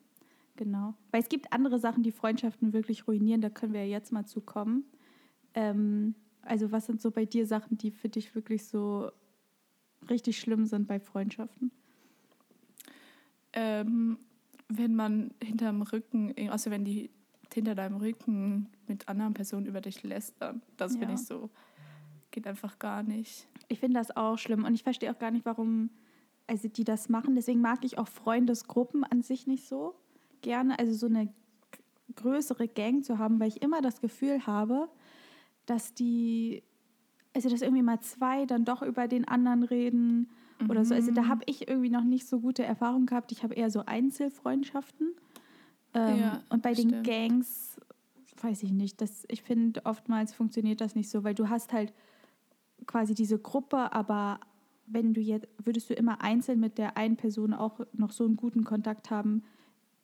[0.57, 0.95] Genau.
[1.11, 4.27] Weil es gibt andere Sachen, die Freundschaften wirklich ruinieren, da können wir ja jetzt mal
[4.27, 4.85] zu kommen.
[5.55, 9.11] Ähm, also was sind so bei dir Sachen, die für dich wirklich so
[10.09, 11.71] richtig schlimm sind bei Freundschaften?
[13.53, 14.19] Ähm,
[14.69, 17.11] wenn man hinterm Rücken, also wenn die
[17.53, 21.01] hinter deinem Rücken mit anderen Personen über dich lästern, das Ja.
[21.01, 21.51] finde ich so,
[22.31, 23.49] geht einfach gar nicht.
[23.69, 25.91] Ich finde das auch schlimm und ich verstehe auch gar nicht, warum
[26.47, 27.37] also die das machen.
[27.37, 29.95] Deswegen mag ich auch Freundesgruppen an sich nicht so
[30.43, 30.79] gerne.
[30.79, 31.33] Also so eine
[32.17, 34.89] größere Gang zu haben, weil ich immer das Gefühl habe,
[35.67, 36.65] dass die,
[37.35, 40.29] also dass irgendwie mal zwei dann doch über den anderen reden
[40.69, 40.95] oder so.
[40.95, 43.33] Also da habe ich irgendwie noch nicht so gute Erfahrungen gehabt.
[43.33, 45.14] Ich habe eher so Einzelfreundschaften.
[45.95, 47.07] Ähm, Ja, und bei den stimmt.
[47.07, 47.81] Gangs
[48.43, 49.01] weiß ich nicht.
[49.01, 51.93] Das, ich finde, oftmals funktioniert das nicht so, weil du hast halt
[52.87, 54.40] quasi diese Gruppe, aber
[54.87, 58.37] wenn du jetzt, würdest du immer einzeln mit der einen Person auch noch so einen
[58.37, 59.45] guten Kontakt haben,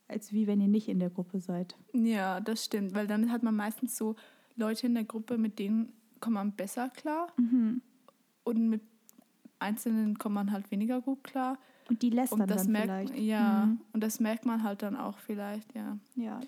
[0.09, 1.77] als wie wenn ihr nicht in der Gruppe seid.
[1.93, 4.15] Ja, das stimmt, weil dann hat man meistens so
[4.55, 7.83] Leute in der Gruppe, mit denen kommt man besser klar Mhm.
[8.45, 8.83] und mit
[9.59, 11.59] Einzelnen kommt man halt weniger gut klar.
[11.89, 13.23] Und die lästern Und das dann merkt vielleicht.
[13.25, 13.81] ja, Mhm.
[13.93, 15.99] und das merkt man halt dann auch vielleicht, ja.
[16.15, 16.41] Ja,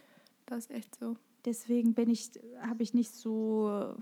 [0.46, 1.16] Das ist echt so.
[1.44, 3.94] deswegen bin ich, habe ich nicht so,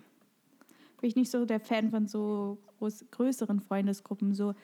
[1.00, 4.34] bin ich nicht so der Fan von so groß, größeren Freundesgruppen.
[4.34, 4.54] So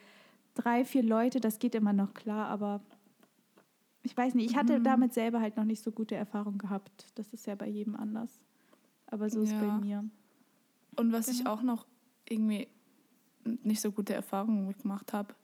[0.54, 2.80] drei, vier Leute, das geht immer noch klar, aber
[4.02, 4.84] ich weiß nicht, ich hatte Mhm.
[4.84, 7.06] damit selber halt noch nicht so gute Erfahrungen gehabt.
[7.14, 8.40] Das ist ja bei jedem anders.
[9.06, 9.60] Aber so ist Ja.
[9.60, 10.04] bei mir.
[10.96, 11.52] Und was ich Genau.
[11.54, 11.86] auch noch
[12.28, 12.68] irgendwie
[13.44, 15.34] nicht so gute Erfahrungen mitgemacht habe,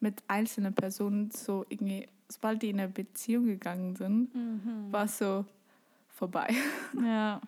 [0.00, 4.30] mit einzelnen Personen, so irgendwie, sobald die in eine Beziehung gegangen sind,
[4.90, 5.44] war es so
[6.08, 6.48] vorbei.
[7.04, 7.40] Ja,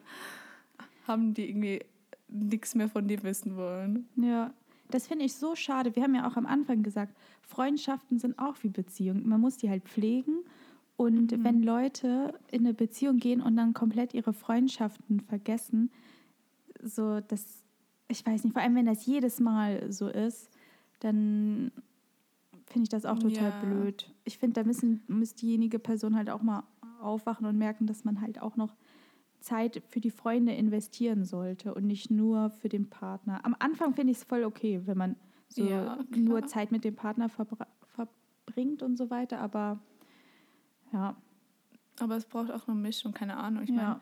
[1.06, 1.80] Haben die irgendwie
[2.28, 4.08] nichts mehr von dir wissen wollen.
[4.16, 4.52] ja.
[4.88, 5.96] Das finde ich so schade.
[5.96, 9.28] Wir haben ja auch am Anfang gesagt, Freundschaften sind auch wie Beziehungen.
[9.28, 10.44] Man muss die halt pflegen.
[10.96, 11.42] Und Mhm.
[11.44, 15.90] wenn Leute in eine Beziehung gehen und dann komplett ihre Freundschaften vergessen,
[16.82, 17.62] so das,
[18.08, 20.50] ich weiß nicht, vor allem wenn das jedes Mal so ist,
[21.00, 21.70] dann
[22.66, 23.60] finde ich das auch total Ja.
[23.60, 24.12] blöd.
[24.24, 26.64] Ich finde, da müssen, muss diejenige Person halt auch mal
[27.00, 28.74] aufwachen und merken, dass man halt auch noch
[29.40, 33.44] Zeit für die Freunde investieren sollte und nicht nur für den Partner.
[33.44, 35.16] Am Anfang finde ich es voll okay, wenn man
[35.48, 36.44] so Ja, nur.
[36.46, 39.78] Zeit mit dem Partner verbringt und so weiter, aber
[40.92, 41.16] ja,
[42.00, 43.62] Aber es braucht auch eine Mischung, keine Ahnung.
[43.62, 43.74] Ich ja.
[43.76, 44.00] meine,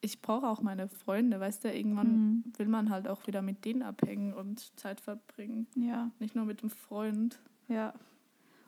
[0.00, 2.44] ich brauche auch meine Freunde, weißt du, irgendwann Mhm.
[2.56, 5.66] will man halt auch wieder mit denen abhängen und Zeit verbringen.
[5.74, 7.38] ja, Nicht nur mit dem Freund.
[7.68, 7.92] ja.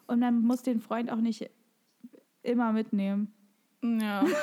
[0.06, 1.48] Und man muss den Freund auch nicht
[2.42, 3.32] immer mitnehmen.
[3.82, 4.24] Ja,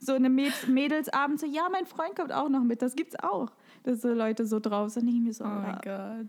[0.00, 3.50] So eine Mäd Mädelsabend, so, ja, mein Freund kommt auch noch mit, das gibt's auch.
[3.82, 6.28] Dass so Leute so drauf sind, ich mir so, oh mein Gott.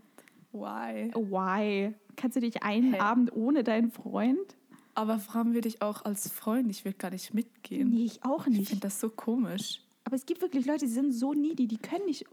[0.52, 1.12] Why?
[1.14, 1.94] why?
[2.16, 2.98] Kannst du dich einen Hä?
[2.98, 4.56] Abend ohne deinen Freund?
[4.94, 7.90] Aber warum würde ich auch als Freund, ich will gar nicht mitgehen.
[7.90, 8.68] Nee, ich auch Ich nicht.
[8.68, 9.80] finde das so komisch.
[10.04, 12.24] Aber es gibt wirklich Leute, die sind so needy, die können nicht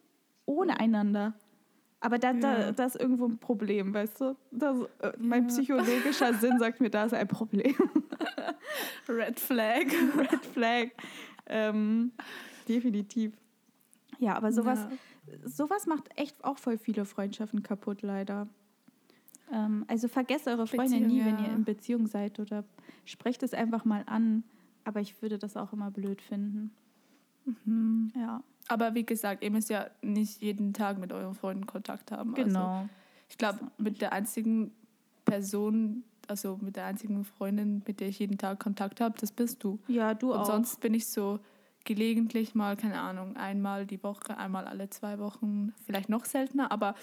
[0.46, 1.34] ohne einander.
[2.00, 2.72] Aber da, da, Ja.
[2.72, 4.36] das ist irgendwo ein Problem, weißt du?
[4.52, 5.48] Das, äh, mein Ja.
[5.48, 7.76] psychologischer Sinn sagt mir, da ist ein Problem.
[9.10, 9.86] Red Flag.
[10.17, 10.89] Red Flag.
[11.48, 12.12] Ähm,
[12.67, 13.34] definitiv.
[14.20, 14.80] Ja, aber sowas,
[15.26, 15.38] Ja.
[15.46, 18.48] sowas macht echt auch voll viele Freundschaften kaputt, leider.
[19.51, 21.45] Ähm, also vergesst eure Freunde Beziehung, nie, wenn ja.
[21.45, 22.63] ihr in Beziehung seid oder
[23.05, 24.43] sprecht es einfach mal an.
[24.83, 26.71] Aber ich würde das auch immer blöd finden.
[27.45, 28.12] Mhm.
[28.15, 32.36] Ja, Aber wie gesagt, ihr müsst ja nicht jeden Tag mit euren Freunden Kontakt haben.
[32.36, 32.89] Also genau.
[33.29, 34.71] ich glaube, mit der einzigen
[35.25, 39.63] Person, also mit der einzigen Freundin, mit der ich jeden Tag Kontakt habe, das bist
[39.63, 39.79] du.
[39.88, 40.45] Ja, du Und auch.
[40.45, 41.39] sonst bin ich so
[41.86, 46.95] gelegentlich mal, keine Ahnung, einmal die Woche, einmal alle zwei Wochen, vielleicht noch seltener, aber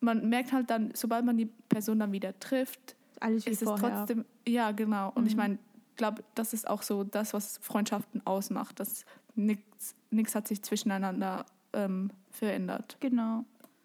[0.00, 3.90] man merkt halt dann, sobald man die Person dann wieder trifft, Alles ist es vorher.
[3.98, 5.12] trotzdem, ja genau.
[5.14, 5.38] Und ich Mhm.
[5.38, 5.54] meine,
[5.90, 11.44] ich glaube, das ist auch so das, was Freundschaften ausmacht, dass nichts hat sich zwischeneinander
[11.72, 13.44] ähm, verändert, Genau.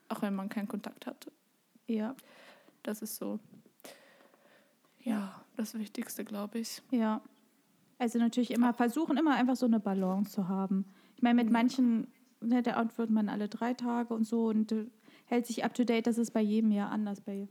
[0.10, 1.32] auch wenn man keinen Kontakt hatte.
[1.88, 2.16] Ja,
[2.84, 3.40] Das ist so,
[5.04, 6.82] ja, das Wichtigste, glaube ich.
[6.92, 7.22] ja.
[7.98, 10.84] Also natürlich immer versuchen, immer einfach so eine Balance zu haben.
[11.16, 12.08] Ich meine, mit manchen,
[12.42, 14.88] ne, der antwortet man alle drei Tage und so und äh,
[15.26, 16.08] hält sich up to date.
[16.08, 17.48] Das ist bei jedem ja anders, bei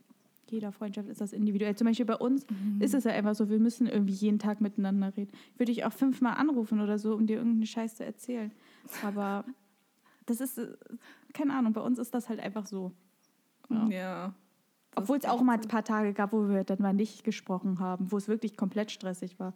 [0.51, 1.75] jeder Freundschaft ist das individuell.
[1.75, 2.81] Zum Beispiel bei uns Mhm.
[2.81, 5.33] ist es ja einfach so, wir müssen irgendwie jeden Tag miteinander reden.
[5.57, 8.53] Würde ich auch fünfmal anrufen oder so, um dir irgendeinen Scheiß zu erzählen.
[9.05, 9.45] Aber
[10.27, 10.61] das ist,
[11.33, 12.93] keine Ahnung, bei uns ist das halt einfach so.
[13.71, 13.89] Ja.
[13.89, 14.35] Ja.
[14.97, 18.13] Obwohl es auch mal ein paar Tage gab, wo wir dann mal nicht gesprochen haben,
[18.13, 19.53] wo es wirklich komplett stressig war.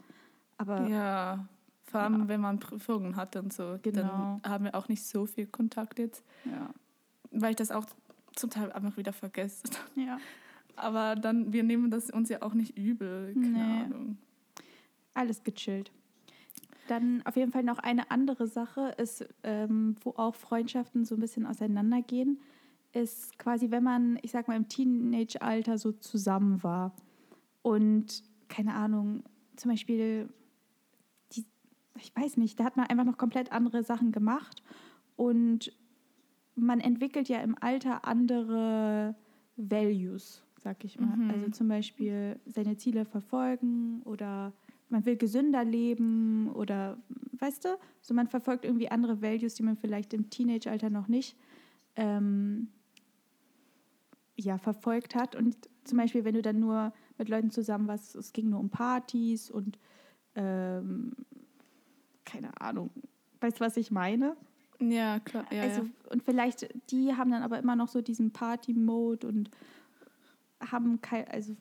[0.56, 1.46] Aber Ja,
[1.84, 4.40] vor allem wenn man Prüfungen hat und so, Genau.
[4.42, 6.70] dann haben wir auch nicht so viel Kontakt jetzt, ja.
[7.30, 7.84] weil ich das auch
[8.38, 9.64] zum Teil einfach wieder vergesse.
[9.96, 10.18] ja.
[10.76, 13.82] Aber dann, wir nehmen das uns ja auch nicht übel, keine Nee.
[13.84, 14.18] Ahnung.
[15.14, 15.90] Alles gechillt.
[16.86, 21.20] Dann auf jeden Fall noch eine andere Sache ist, ähm, wo auch Freundschaften so ein
[21.20, 22.40] bisschen auseinandergehen,
[22.92, 26.94] ist quasi, wenn man, ich sag mal, im Teenage-Alter so zusammen war
[27.62, 29.24] und keine Ahnung,
[29.56, 30.28] zum Beispiel,
[31.32, 31.44] die,
[31.98, 34.62] ich weiß nicht, da hat man einfach noch komplett andere Sachen gemacht
[35.16, 35.72] und
[36.58, 39.14] man entwickelt ja im Alter andere
[39.56, 41.16] Values, sag ich mal.
[41.16, 41.30] Mhm.
[41.30, 44.52] Also zum Beispiel seine Ziele verfolgen oder
[44.90, 46.98] man will gesünder leben oder,
[47.38, 47.68] weißt du,
[48.00, 51.36] so man verfolgt irgendwie andere Values, die man vielleicht im Teenage-Alter noch nicht
[51.96, 52.68] ähm,
[54.36, 55.36] ja, verfolgt hat.
[55.36, 58.70] Und zum Beispiel, wenn du dann nur mit Leuten zusammen warst, es ging nur um
[58.70, 59.78] Partys und
[60.34, 61.12] ähm,
[62.24, 62.90] keine Ahnung,
[63.40, 64.36] weißt du, was ich meine?
[64.80, 65.44] Ja, klar.
[65.52, 65.88] Ja, also, ja.
[66.10, 69.50] und vielleicht, die haben dann aber immer noch so diesen Party-Mode und
[70.60, 71.56] haben kein, also,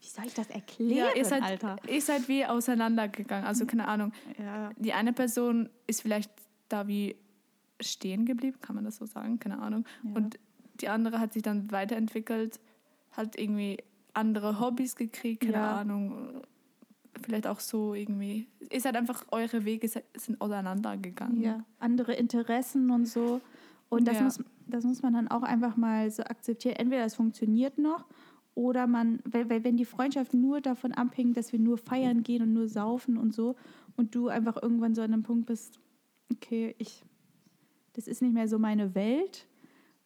[0.00, 1.76] wie soll ich das erklären, ja ihr, seid, Alter?
[1.88, 3.44] ihr seid wie auseinandergegangen.
[3.44, 4.12] Also keine Ahnung.
[4.38, 6.30] Ja, Die eine Person ist vielleicht
[6.68, 7.16] da wie
[7.80, 9.38] stehen geblieben, kann man das so sagen?
[9.38, 9.84] Keine Ahnung.
[10.02, 10.10] Ja.
[10.14, 10.38] Und
[10.80, 12.58] die andere hat sich dann weiterentwickelt,
[13.12, 13.78] hat irgendwie
[14.14, 15.80] andere Hobbys gekriegt, keine Ja.
[15.80, 16.42] Ahnung.
[17.22, 18.46] Vielleicht auch so irgendwie.
[18.70, 21.40] Ist halt einfach, eure Wege sind auseinandergegangen.
[21.40, 23.40] ja, andere Interessen und so.
[23.88, 24.24] Und das, Ja.
[24.24, 26.76] muss, das muss man dann auch einfach mal so akzeptieren.
[26.76, 28.04] Entweder das funktioniert noch
[28.54, 32.42] oder man, weil, weil wenn die Freundschaft nur davon abhängt, dass wir nur feiern gehen
[32.42, 33.54] und nur saufen und so
[33.96, 35.78] und du einfach irgendwann so an einem Punkt bist,
[36.32, 37.02] okay, ich,
[37.92, 39.46] das ist nicht mehr so meine Welt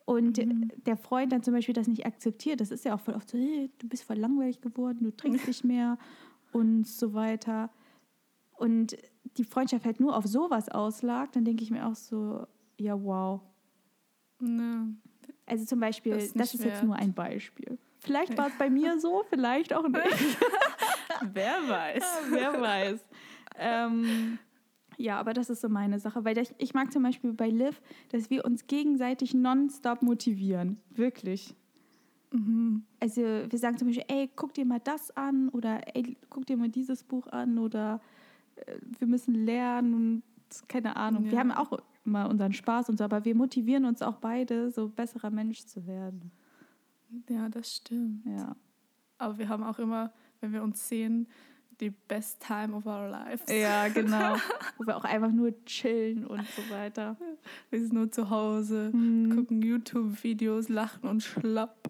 [0.05, 0.41] und
[0.87, 3.39] der Freund dann zum Beispiel das nicht akzeptiert, das ist ja auch voll oft so,
[3.39, 5.97] hey, du bist voll langweilig geworden, du trinkst nicht mehr
[6.53, 7.71] und so weiter.
[8.53, 8.97] Und
[9.37, 12.47] die Freundschaft halt nur auf sowas auslag, dann denke ich mir auch so,
[12.79, 13.41] ja, wow.
[14.41, 14.87] Ja.
[15.47, 17.79] Also zum Beispiel, Das das ist ist, jetzt nur ein Beispiel.
[18.01, 20.05] Vielleicht war es bei mir so, vielleicht auch nicht.
[21.33, 22.05] Wer weiß.
[22.31, 23.05] Wer weiß.
[23.59, 24.39] ähm,
[24.97, 27.81] ja, aber das ist so meine Sache, weil ich, ich mag zum Beispiel bei Liv,
[28.11, 30.79] dass wir uns gegenseitig nonstop motivieren.
[30.91, 31.55] Wirklich.
[32.33, 32.85] Mhm.
[33.01, 36.57] Also wir sagen zum Beispiel, ey, guck dir mal das an oder ey, guck dir
[36.57, 38.01] mal dieses Buch an oder
[38.57, 40.23] äh, wir müssen lernen und
[40.69, 41.25] keine Ahnung.
[41.25, 41.39] Wir Ja.
[41.41, 45.31] haben auch immer unseren Spaß und so, aber wir motivieren uns auch beide, so besserer
[45.31, 46.31] Mensch zu werden.
[47.29, 48.25] Ja, das stimmt.
[48.27, 48.55] Ja.
[49.19, 51.27] Aber wir haben auch immer, wenn wir uns sehen,
[51.81, 53.43] die best time of our lives.
[53.51, 54.37] Ja, genau.
[54.79, 57.17] Wo wir auch einfach nur chillen und so weiter.
[57.71, 59.35] Wir sind nur zu Hause, Mhm.
[59.35, 61.89] gucken YouTube-Videos, lachen und schlapp.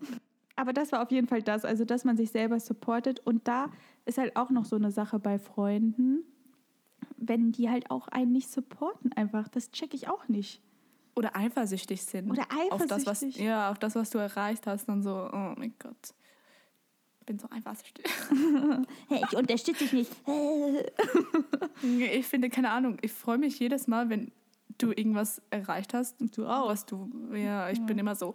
[0.61, 3.21] Aber das war auf jeden Fall das, also dass man sich selber supportet.
[3.21, 3.71] Und da
[4.05, 6.23] ist halt auch noch so eine Sache bei Freunden,
[7.17, 9.49] wenn die halt auch einen nicht supporten einfach.
[9.49, 10.61] Das check ich auch nicht.
[11.17, 12.31] Oder eifersüchtig sind.
[12.31, 13.43] Oder Auf das, was, eifersüchtig.
[13.45, 14.87] ja, auf das, was du erreicht hast.
[14.87, 16.15] Dann so, oh mein Gott.
[17.21, 18.05] Ich bin so eifersüchtig.
[19.09, 20.13] Hey, ich unterstütze dich nicht.
[21.83, 24.31] Ich finde, keine Ahnung, ich freue mich jedes Mal, wenn
[24.79, 26.21] du irgendwas erreicht hast.
[26.21, 26.69] Und du auch.
[26.69, 28.35] Was du, ja, ich bin immer so, "Woo,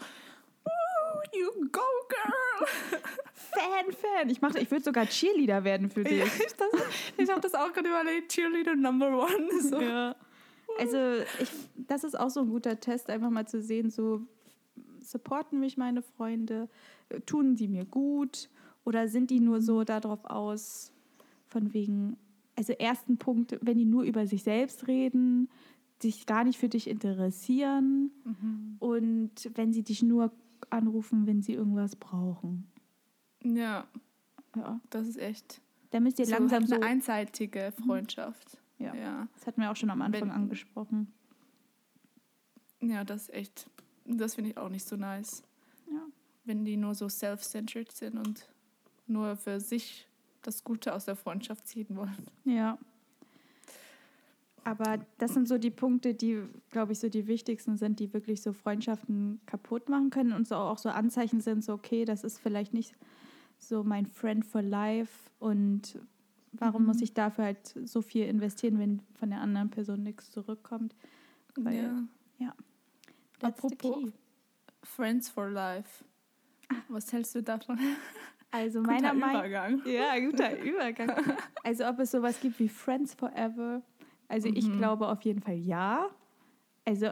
[1.33, 2.67] you go, girl.
[3.33, 4.29] Fan, Fan.
[4.29, 6.19] Ich, mach- ich würde sogar Cheerleader werden für dich.
[6.19, 6.81] Ja, ich das-
[7.17, 9.49] ich habe das auch gerade überlegt, Cheerleader Number One.
[9.61, 9.79] So.
[9.79, 10.15] Ja.
[10.79, 10.97] Also
[11.41, 11.49] ich,
[11.88, 14.21] das ist auch so ein guter Test, einfach mal zu sehen, so
[14.99, 16.67] supporten mich meine Freunde,
[17.25, 18.49] tun sie mir gut
[18.83, 20.91] oder sind die nur so darauf aus,
[21.47, 22.17] von wegen,
[22.57, 25.49] also ersten Punkt, wenn die nur über sich selbst reden,
[26.01, 28.75] sich gar nicht für dich interessieren Mhm.
[28.79, 30.31] und wenn sie dich nur
[30.71, 32.67] anrufen, wenn sie irgendwas brauchen.
[33.43, 33.86] Ja,
[34.56, 34.80] Ja.
[34.89, 38.58] das ist echt Da müsst ihr so langsam halt so, eine einseitige Freundschaft.
[38.78, 38.93] Ja.
[38.93, 39.28] ja.
[39.36, 41.13] das hatten wir auch schon am Anfang Wenn- angesprochen.
[42.82, 43.69] Ja, das ist echt,
[44.06, 45.43] das finde ich auch nicht so nice.
[45.91, 46.01] Ja.
[46.43, 48.47] Wenn die nur so self-centered sind und
[49.08, 50.08] nur für sich
[50.41, 52.28] das Gute aus der Freundschaft ziehen wollen.
[52.43, 52.78] Ja.
[54.65, 58.41] Aber das sind so die Punkte, die, glaube ich, so die wichtigsten sind, die wirklich
[58.41, 62.39] so Freundschaften kaputt machen können und so auch so Anzeichen sind, so okay, das ist
[62.39, 62.95] vielleicht nicht
[63.60, 65.99] so mein Friend for life und
[66.51, 66.88] warum Mhm.
[66.88, 70.95] muss ich dafür halt so viel investieren, wenn von der anderen Person nichts zurückkommt?
[71.56, 71.75] Weil,
[72.39, 72.47] ja.
[72.47, 72.56] ja.
[73.41, 74.12] Apropos.
[74.84, 76.04] Friends for Life.
[76.89, 77.80] Was hältst du davon?
[78.51, 79.82] Also meiner Meinung Übergang.
[79.86, 81.12] Ja, guter Übergang.
[81.63, 83.82] Also ob es sowas gibt wie Friends Forever.
[84.27, 84.77] Also ich Mhm.
[84.77, 86.09] glaube auf jeden Fall ja.
[86.85, 87.11] Also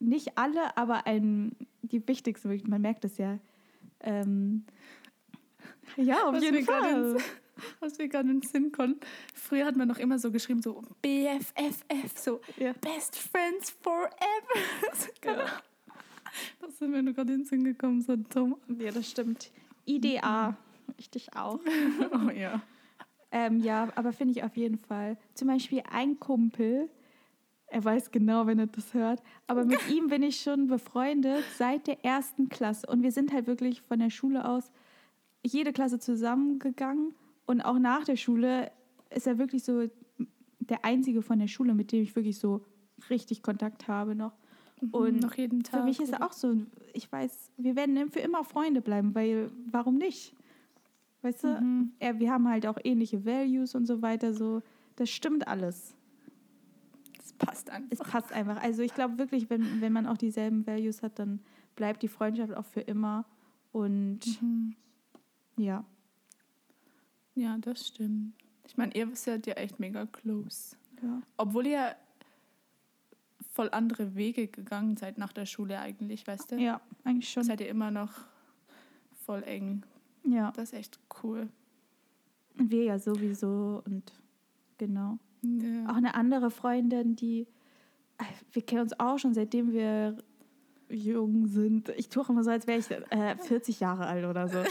[0.00, 3.38] nicht alle, aber ein, die wichtigsten, man merkt es ja.
[4.00, 4.64] Ähm,
[5.96, 7.12] ja, auf Was jeden Fall.
[7.14, 7.24] ins-
[7.80, 8.98] Was wir gerade in den Sinn konnten.
[9.32, 12.72] Früher hat man noch immer so geschrieben, so BFFF, so Ja.
[12.80, 14.10] Best Friends Forever.
[15.24, 15.32] Ja.
[15.34, 15.46] Ahnung.
[16.60, 18.56] Das sind mir nur gerade in den Sinn gekommen, so dumm.
[18.80, 19.52] ja, das stimmt.
[19.86, 20.56] IDA,
[20.98, 21.60] richtig auch.
[22.12, 22.60] Oh ja.
[23.36, 25.18] Ähm, ja, aber finde ich auf jeden Fall.
[25.34, 26.88] Zum Beispiel ein Kumpel,
[27.66, 31.88] er weiß genau, wenn er das hört, aber mit ihm bin ich schon befreundet seit
[31.88, 32.86] der ersten Klasse.
[32.86, 34.70] Und wir sind halt wirklich von der Schule aus
[35.44, 37.12] jede Klasse zusammengegangen.
[37.44, 38.70] Und auch nach der Schule
[39.10, 39.82] ist er wirklich so
[40.60, 42.64] der Einzige von der Schule, mit dem ich wirklich so
[43.10, 44.36] richtig Kontakt habe noch.
[44.92, 45.80] Und noch jeden Tag.
[45.80, 46.54] Für mich ist er auch so,
[46.92, 50.36] ich weiß, wir werden für immer Freunde bleiben, weil warum nicht?
[51.24, 51.92] Weißt du, Mhm.
[52.00, 54.62] er, wir haben halt auch ähnliche Values und so weiter, so,
[54.96, 55.94] das stimmt alles.
[57.16, 58.10] Das passt Es einfach.
[58.10, 58.62] passt einfach.
[58.62, 61.40] Also ich glaube wirklich, wenn, wenn man auch dieselben Values hat, dann
[61.76, 63.24] bleibt die Freundschaft auch für immer.
[63.72, 64.76] Und Mhm.
[65.56, 65.84] ja,
[67.36, 68.34] Ja, das stimmt.
[68.66, 70.76] Ich meine, ihr seid ja echt mega close.
[71.02, 71.20] ja.
[71.38, 71.96] Obwohl ihr
[73.52, 76.56] voll andere Wege gegangen seid nach der Schule eigentlich, weißt du?
[76.60, 77.42] Ja, eigentlich schon.
[77.44, 78.12] Seid ihr immer noch
[79.24, 79.82] voll eng.
[80.24, 80.52] Ja.
[80.52, 81.48] Das ist echt cool.
[82.58, 84.12] Und wir ja sowieso und
[84.78, 85.18] genau.
[85.42, 85.86] Ja.
[85.90, 87.46] Auch eine andere Freundin, die,
[88.18, 90.16] äh, wir kennen uns auch schon seitdem wir
[90.88, 91.88] jung sind.
[91.96, 94.58] Ich tue auch immer so, als wäre ich äh, 40 Jahre alt oder so.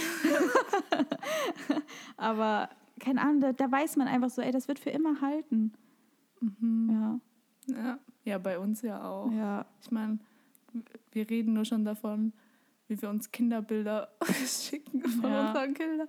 [2.17, 5.73] Aber keine Ahnung, da, da weiß man einfach so, ey, das wird für immer halten.
[6.39, 6.89] Mhm.
[6.91, 7.19] Ja,
[7.75, 7.99] Ja.
[8.23, 9.31] ja, bei uns ja auch.
[9.31, 10.19] ja, Ich meine,
[11.11, 12.33] wir reden nur schon davon,
[12.87, 14.09] wie wir uns Kinderbilder
[14.45, 15.47] schicken von Ja.
[15.49, 16.07] unseren Kindern.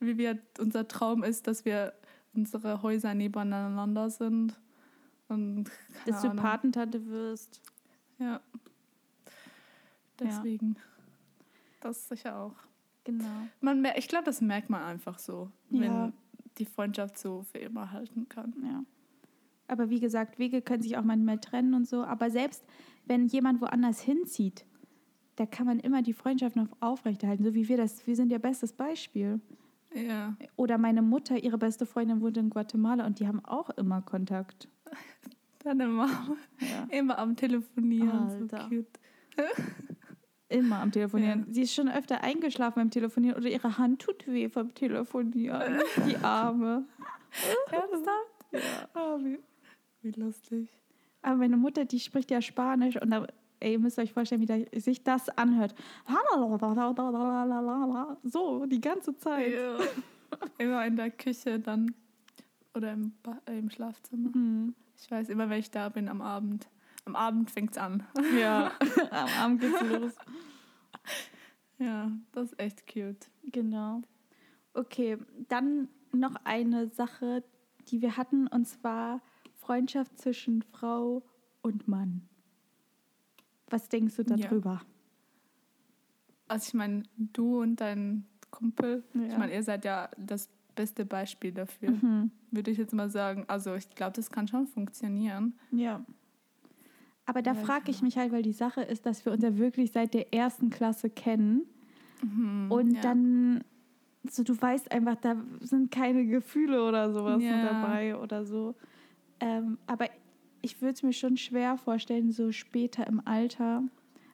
[0.00, 1.92] Wie wir, unser Traum ist, dass wir
[2.34, 4.58] unsere Häuser nebeneinander sind.
[5.28, 5.64] Und
[6.06, 6.42] dass du Ahnung.
[6.44, 7.60] Patentante wirst.
[8.18, 8.40] Ja.
[10.18, 10.76] Deswegen.
[11.80, 12.54] Das sicher auch.
[13.04, 13.24] Genau.
[13.60, 15.80] Man, ich glaube, das merkt man einfach so, Ja.
[15.80, 16.12] wenn
[16.58, 18.54] die Freundschaft so für immer halten kann.
[18.64, 18.84] Ja.
[19.68, 22.02] Aber wie gesagt, Wege können sich auch manchmal trennen und so.
[22.04, 22.64] Aber selbst
[23.04, 24.64] wenn jemand woanders hinzieht,
[25.36, 28.06] da kann man immer die Freundschaft noch aufrechterhalten, so wie wir das.
[28.06, 29.40] Wir sind ja bestes Beispiel.
[29.94, 30.36] Ja.
[30.56, 34.68] Oder meine Mutter, ihre beste Freundin wohnt in Guatemala und die haben auch immer Kontakt.
[35.60, 36.86] Deine Mama Ja.
[36.96, 38.10] immer am Telefonieren.
[38.28, 38.62] Alter.
[38.62, 38.86] So cute.
[40.48, 41.44] Immer am Telefonieren.
[41.48, 41.52] Ja.
[41.54, 45.80] Sie ist schon öfter eingeschlafen beim Telefonieren oder ihre Hand tut weh vom Telefonieren.
[46.08, 46.86] Die Arme.
[47.72, 48.46] Ernsthaft?
[48.52, 48.88] Ja.
[48.94, 49.40] Oh, wie,
[50.02, 50.68] wie lustig.
[51.22, 53.26] Aber meine Mutter, die spricht ja Spanisch und da,
[53.60, 55.74] ey, ihr müsst euch vorstellen, wie da, sich das anhört.
[58.24, 59.52] So, die ganze Zeit.
[59.52, 59.78] Ja.
[60.58, 61.94] Immer in der Küche dann
[62.74, 64.32] oder im, ba im Schlafzimmer.
[64.32, 64.74] Hm.
[64.98, 66.68] Ich weiß immer, wenn ich da bin am Abend.
[67.04, 68.02] Am Abend fängt's an.
[68.38, 68.72] Ja,
[69.10, 70.12] am Abend geht's los.
[71.78, 73.30] Ja, das ist echt cute.
[73.44, 74.02] Genau.
[74.74, 77.44] Okay, dann noch eine Sache,
[77.88, 79.20] die wir hatten, und zwar
[79.54, 81.22] Freundschaft zwischen Frau
[81.62, 82.28] und Mann.
[83.68, 84.36] Was denkst du Ja.
[84.36, 84.80] darüber?
[86.48, 89.38] Also ich meine, du und dein Kumpel, ich Ja.
[89.38, 92.30] meine, ihr seid ja das beste Beispiel dafür, Mhm.
[92.50, 93.44] würde ich jetzt mal sagen.
[93.48, 95.54] Also ich glaube, das kann schon funktionieren.
[95.72, 96.04] Ja.
[97.24, 99.56] Aber da Ja, frage ich mich halt, weil die Sache ist, dass wir uns ja
[99.58, 101.62] wirklich seit der ersten Klasse kennen.
[102.22, 103.00] Mhm, Und ja.
[103.00, 103.64] dann,
[104.30, 107.60] so du weißt einfach, da sind keine Gefühle oder sowas Ja.
[107.62, 108.76] dabei oder so.
[109.40, 110.06] Ähm, aber
[110.66, 113.82] ich würde es mir schon schwer vorstellen, so später im Alter.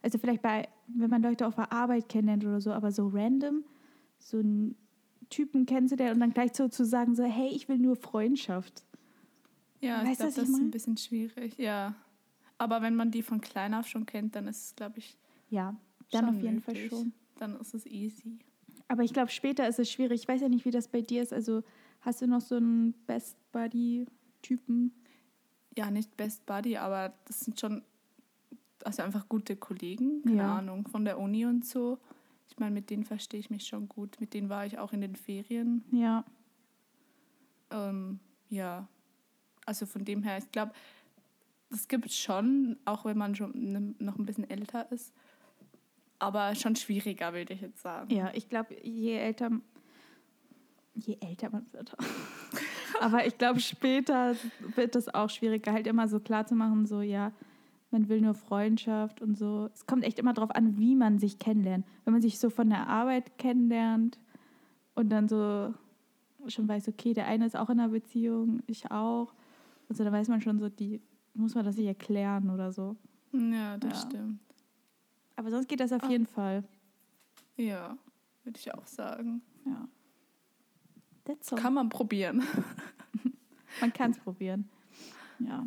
[0.02, 3.64] Also vielleicht bei, wenn man Leute auf der Arbeit kennenlernt oder so, aber so random,
[4.18, 4.74] so einen
[5.30, 8.84] Typen kennenzulernen und dann gleich so zu sagen, so, hey, ich will nur Freundschaft.
[9.80, 11.94] Ja, ich Weißt du, glaube, das ich ist ein bisschen schwierig, ja.
[12.58, 15.16] Aber wenn man die von klein auf schon kennt, dann ist es, glaube ich,
[15.50, 15.76] Ja,
[16.10, 16.90] dann auf jeden Fall möglich.
[16.90, 17.12] schon.
[17.38, 18.38] Dann ist es easy.
[18.88, 20.22] Aber ich glaube, später ist es schwierig.
[20.22, 21.32] Ich weiß ja nicht, wie das bei dir ist.
[21.32, 21.62] Also
[22.02, 24.92] hast du noch so einen Best Buddy-Typen?
[25.76, 27.82] Ja, nicht Best Buddy, aber das sind schon
[28.84, 30.58] also einfach gute Kollegen, keine Ja.
[30.58, 31.98] Ahnung, von der Uni und so.
[32.48, 34.18] Ich meine, mit denen verstehe ich mich schon gut.
[34.20, 35.84] Mit denen war ich auch in den Ferien.
[35.92, 36.24] Ja.
[37.70, 38.18] Ähm,
[38.50, 38.86] ja,
[39.64, 40.72] also von dem her, ich glaube,
[41.70, 45.14] das gibt es schon, auch wenn man schon noch ein bisschen älter ist.
[46.18, 48.10] Aber schon schwieriger, würde ich jetzt sagen.
[48.14, 49.50] Ja, ich glaube, je älter,
[50.94, 51.96] je älter man wird.
[53.00, 54.34] Aber ich glaube, später
[54.74, 57.32] wird es auch schwieriger, halt immer so klar zu machen, so, ja,
[57.90, 59.68] man will nur Freundschaft und so.
[59.74, 61.86] Es kommt echt immer darauf an, wie man sich kennenlernt.
[62.04, 64.18] Wenn man sich so von der Arbeit kennenlernt
[64.94, 65.74] und dann so
[66.48, 69.32] schon weiß, okay, der eine ist auch in einer Beziehung, ich auch.
[69.88, 71.00] Und so, dann weiß man schon so, die
[71.34, 72.96] muss man das nicht erklären oder so.
[73.32, 74.08] Ja, das Ja.
[74.08, 74.40] stimmt.
[75.36, 76.08] Aber sonst geht das auf Ah.
[76.10, 76.64] jeden Fall.
[77.56, 77.96] Ja,
[78.44, 79.42] würde ich auch sagen.
[79.66, 79.86] Ja.
[81.24, 81.56] That's so.
[81.56, 82.42] Kann man probieren.
[83.80, 84.68] Man kann es probieren.
[85.38, 85.66] Ja.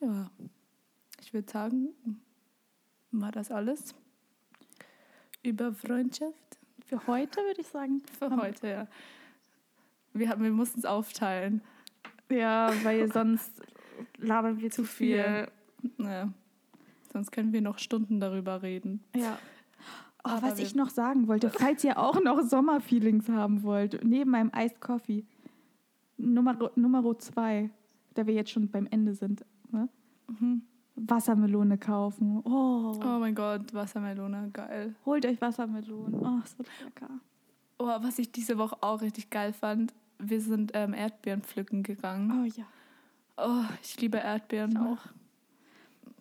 [0.00, 0.30] Ja,
[1.20, 1.88] ich würde sagen,
[3.10, 3.94] war das alles
[5.42, 8.02] über Freundschaft Für heute würde ich sagen.
[8.18, 8.86] für Haben- heute, ja.
[10.12, 11.62] Wir, haben- wir mussten es aufteilen.
[12.30, 13.50] Ja, weil sonst
[14.18, 15.48] labern wir zu viel.
[15.98, 16.32] Ja.
[17.12, 19.02] Sonst können wir noch Stunden darüber reden.
[19.14, 19.38] Ja.
[20.24, 24.30] Oh, Aber was ich noch sagen wollte, falls ihr auch noch Sommerfeelings haben wollt, neben
[24.30, 25.24] meinem Iced Coffee,
[26.16, 27.70] Nummer, Nummer zwei,
[28.14, 29.88] da wir jetzt schon beim Ende sind, ne?
[30.28, 30.62] Mhm.
[30.96, 32.40] Wassermelone kaufen.
[32.44, 34.94] Oh, Oh mein Gott, Wassermelone, geil.
[35.04, 36.14] holt euch Wassermelonen.
[36.24, 37.10] Oh, so lecker.
[37.78, 42.30] Oh, was ich diese Woche auch richtig geil fand, wir sind ähm, Erdbeeren pflücken gegangen.
[42.30, 42.64] Oh ja.
[43.36, 44.70] Oh, ich liebe Erdbeeren.
[44.70, 44.98] Ich auch.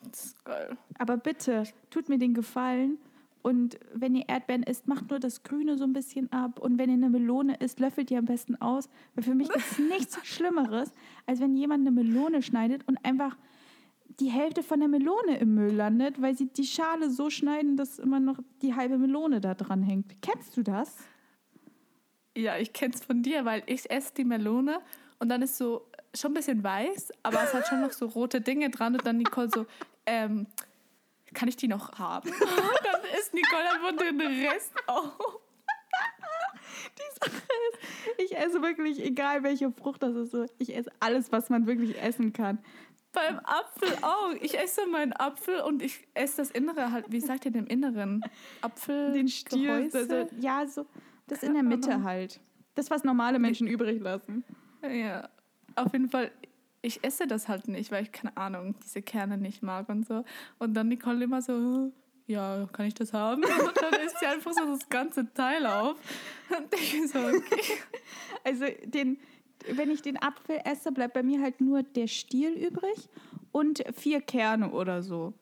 [0.10, 0.76] Das ist geil.
[0.97, 2.97] Aber bitte, tut mir den Gefallen.
[3.44, 6.60] Und wenn ihr Erdbeeren isst, macht nur das Grüne so ein bisschen ab.
[6.60, 8.89] Und wenn ihr eine Melone isst, löffelt ihr am besten aus.
[9.14, 10.91] Weil für mich ist nichts Schlimmeres,
[11.26, 13.38] als wenn jemand eine Melone schneidet und einfach
[14.20, 18.00] die Hälfte von der Melone im Müll landet, weil sie die Schale so schneiden, dass
[18.00, 20.22] immer noch die halbe Melone da dran hängt.
[20.22, 20.98] Kennst du das?
[22.36, 24.80] Ja, ich kenn's von dir, weil ich esse die Melone
[25.20, 28.39] und dann ist so schon ein bisschen weiß, aber es hat schon noch so rote
[28.41, 29.66] Dinge dran und dann Nicole so,
[30.06, 30.48] ähm,
[31.34, 32.29] kann ich die noch haben?
[32.39, 35.39] Dann isst Nicole einfach den Rest auf.
[36.97, 41.31] Die Sache ist, ich esse wirklich, egal welche Frucht das ist, so, ich esse alles,
[41.31, 42.59] was man wirklich essen kann.
[43.11, 44.31] Beim Apfel auch.
[44.41, 47.05] Ich esse meinen Apfel und ich esse das Innere halt.
[47.11, 48.23] Wie sagt ihr dem Inneren?
[48.61, 49.13] Apfel.
[49.13, 49.67] den Stiel.
[49.67, 49.97] Gehäuse?
[49.99, 50.86] Also, ja, so
[51.27, 52.39] das in der Mitte halt.
[52.75, 54.43] Das, was normale Menschen übrig lassen.
[54.81, 55.29] Ja,
[55.75, 56.31] auf jeden Fall.
[56.84, 60.23] Ich esse das halt nicht, weil ich keine Ahnung, diese Kerne nicht mag und so.
[60.59, 61.91] Und dann Nicole immer so,
[62.27, 63.43] ja, kann ich das haben?
[63.65, 65.97] Und dann isst sie einfach so das ganze Teil auf.
[66.49, 67.61] Und ich so, okay.
[68.45, 69.17] Also den,
[69.69, 73.09] wenn ich den Apfel esse, bleibt bei mir halt nur der Stiel übrig
[73.51, 75.34] und vier Kerne oder so.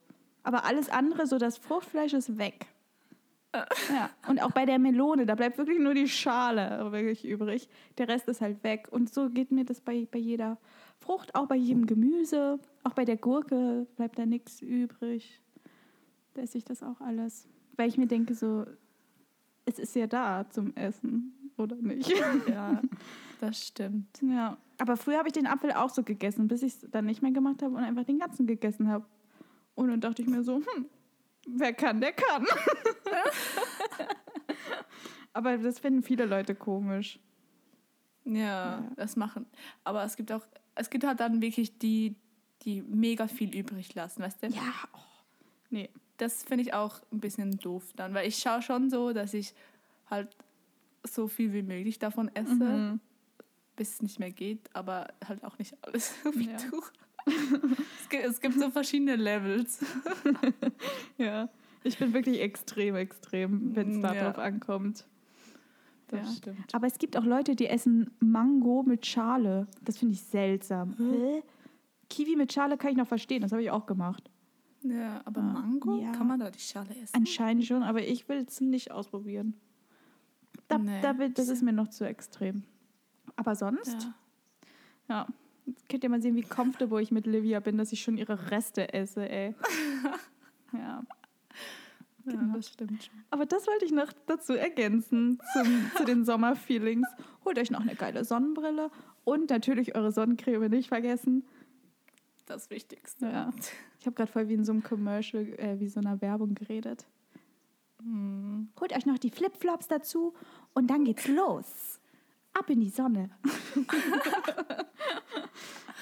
[0.43, 2.67] Aber alles andere, so das Fruchtfleisch ist weg.
[3.53, 7.67] Ja, und auch bei der Melone, da bleibt wirklich nur die Schale wirklich übrig.
[7.97, 8.87] Der Rest ist halt weg.
[8.91, 10.57] Und so geht mir das bei, bei jeder
[10.99, 15.41] Frucht, auch bei jedem Gemüse, auch bei der Gurke bleibt da nichts übrig.
[16.33, 17.49] Da esse ich das auch alles.
[17.75, 18.65] Weil ich mir denke, so,
[19.65, 22.11] es ist ja da zum Essen, oder nicht?
[22.47, 22.81] Ja,
[23.39, 24.07] das stimmt.
[24.21, 27.21] Ja, aber früher habe ich den Apfel auch so gegessen, bis ich es dann nicht
[27.21, 29.05] mehr gemacht habe und einfach den ganzen gegessen habe.
[29.75, 30.85] Und dann dachte ich mir so, hm,
[31.47, 32.45] wer kann, der kann.
[35.33, 37.19] aber das finden viele Leute komisch.
[38.25, 38.33] Ja,
[38.81, 38.91] Ja.
[38.95, 39.45] das machen.
[39.83, 42.15] Aber es gibt auch, es gibt halt dann wirklich die,
[42.63, 44.47] die mega viel übrig lassen, weißt du?
[44.47, 44.99] Ja, oh.
[45.69, 45.89] nee.
[46.17, 49.55] Das finde ich auch ein bisschen doof dann, weil ich schaue schon so, dass ich
[50.07, 50.37] halt
[51.03, 52.99] so viel wie möglich davon esse, Mhm.
[53.75, 56.57] bis es nicht mehr geht, aber halt auch nicht alles wie Ja.
[56.69, 56.83] du.
[58.23, 59.83] Es, gibt, so verschiedene Levels.
[61.17, 61.49] Ja,
[61.83, 64.43] ich bin wirklich extrem, extrem, wenn es Mm, darauf ja.
[64.43, 65.05] ankommt.
[66.07, 66.33] Das Ja.
[66.35, 66.73] stimmt.
[66.75, 69.67] Aber es gibt auch Leute, die essen Mango mit Schale.
[69.83, 70.95] Das finde ich seltsam.
[70.97, 71.43] Hä?
[72.09, 74.29] Kiwi mit Schale kann ich noch verstehen, das habe ich auch gemacht.
[74.83, 76.11] Ja, aber Ah, Mango, ja.
[76.11, 77.13] kann man da die Schale essen?
[77.15, 79.53] Anscheinend schon, aber ich will es nicht ausprobieren.
[80.67, 81.01] Da, Nee.
[81.01, 82.63] da, das ist mir noch zu extrem.
[83.35, 84.13] Aber sonst, ja.
[85.09, 85.27] ja.
[85.89, 88.93] Könnt ihr mal sehen, wie comfortable ich mit Livia bin, dass ich schon ihre Reste
[88.93, 89.55] esse, ey.
[90.73, 90.79] ja.
[90.79, 91.03] ja,
[92.25, 92.55] Genau.
[92.55, 93.13] das stimmt schon.
[93.29, 97.07] Aber das wollte ich noch dazu ergänzen zum, zu den Sommerfeelings.
[97.45, 98.91] Holt euch noch eine geile Sonnenbrille
[99.23, 101.43] und natürlich eure Sonnencreme nicht vergessen.
[102.45, 103.25] Das Wichtigste.
[103.27, 103.51] Ja.
[103.99, 107.05] Ich habe gerade voll wie in so einem Commercial, äh, wie so einer Werbung geredet.
[107.99, 108.69] Hm.
[108.79, 110.33] Holt euch noch die Flipflops dazu
[110.73, 111.99] und dann geht's los.
[112.53, 113.29] Ab in die Sonne.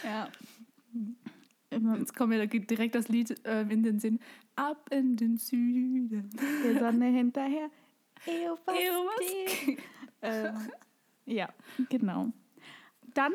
[0.03, 0.27] ja.
[1.97, 4.19] Jetzt kommt mir direkt das Lied äh, in den Sinn.
[4.55, 6.29] Ab in den Süden.
[6.63, 7.69] der Sonne hinterher.
[8.25, 9.77] Geht?
[10.21, 10.55] ähm,
[11.25, 11.49] ja,
[11.89, 12.31] genau.
[13.13, 13.33] Dann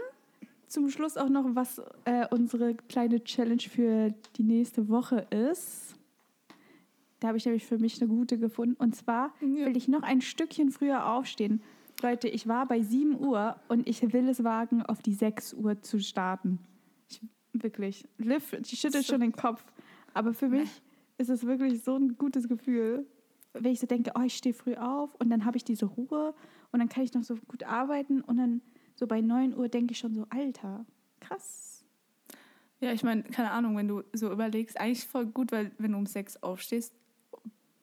[0.67, 5.95] zum Schluss auch noch, was äh, unsere kleine Challenge für die nächste Woche ist.
[7.21, 8.75] Da habe ich nämlich für mich eine gute gefunden.
[8.75, 9.67] Und zwar Ja.
[9.67, 11.63] will ich noch ein Stückchen früher aufstehen.
[12.03, 15.81] Leute, ich war bei 7 Uhr und ich will es wagen, auf die 6 Uhr
[15.81, 16.59] zu starten.
[17.09, 17.21] Ich
[17.53, 18.07] Wirklich.
[18.19, 19.13] Liv, die schüttelt So.
[19.13, 19.65] schon den Kopf.
[20.13, 20.83] Aber für mich
[21.19, 23.07] ist es wirklich so ein gutes Gefühl,
[23.53, 26.35] wenn ich so denke, oh, ich stehe früh auf und dann habe ich diese Ruhe
[26.73, 28.61] und dann kann ich noch so gut arbeiten und dann
[28.97, 30.85] so bei 9 Uhr denke ich schon so, Alter,
[31.21, 31.85] krass.
[32.81, 35.99] Ja, ich meine, keine Ahnung, wenn du so überlegst, eigentlich voll gut, weil wenn du
[35.99, 36.93] um sechs aufstehst,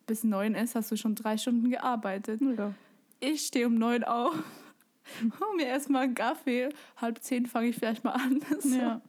[0.06, 2.42] bis neun ist, hast du schon drei Stunden gearbeitet.
[2.42, 2.74] Ja.
[3.22, 4.34] Ich stehe um neun auf,
[5.40, 8.42] hol mir erstmal einen Kaffee, halb zehn fange ich vielleicht mal an.
[8.60, 8.76] So.
[8.76, 9.02] Ja.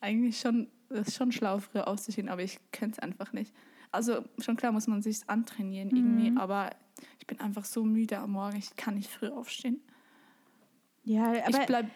[0.00, 3.52] Eigentlich schon, das ist schon schlau, früher aufzustehen, aber ich könnte es einfach nicht.
[3.92, 6.38] Also schon klar muss man sich antrainieren irgendwie, Mhm.
[6.38, 6.70] aber
[7.18, 9.80] ich bin einfach so müde am Morgen, ich kann nicht früh aufstehen.
[11.02, 11.86] Ja, aber bleib,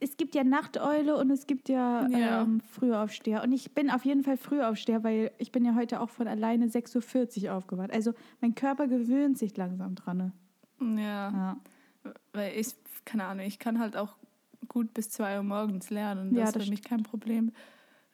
[0.00, 2.42] es gibt ja Nachteule und es gibt ja, Ja.
[2.42, 3.42] Ähm, Frühaufsteher.
[3.42, 6.66] Und ich bin auf jeden Fall Frühaufsteher, weil ich bin ja heute auch von alleine
[6.68, 7.92] 6.40 Uhr aufgewacht.
[7.92, 10.16] Also mein Körper gewöhnt sich langsam dran.
[10.16, 10.32] ne?
[10.98, 11.56] Ja, Ja.
[12.32, 12.74] weil ich,
[13.04, 14.16] keine Ahnung, ich kann halt auch
[14.68, 16.34] gut bis zwei Uhr morgens lernen.
[16.34, 17.52] Ja, Das ist das für mich kein Problem.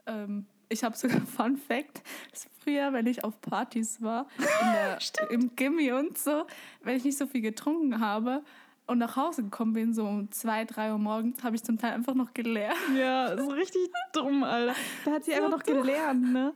[0.07, 5.31] Ähm, ich habe sogar Fun Fact, dass früher, wenn ich auf Partys war, in der,
[5.31, 6.47] im Gimmi und so,
[6.83, 8.43] wenn ich nicht so viel getrunken habe
[8.87, 11.93] und nach Hause gekommen bin, so um zwei, drei Uhr morgens, habe ich zum Teil
[11.93, 12.77] einfach noch gelernt.
[12.97, 14.75] Ja, so richtig dumm, Alter.
[15.05, 16.55] Da hat sie einfach noch gelernt, ne?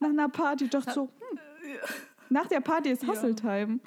[0.00, 0.68] Nach einer Party.
[0.68, 1.38] Dachte so, hm,
[2.30, 3.08] nach der Party ist Ja.
[3.10, 3.78] Hustle-Time.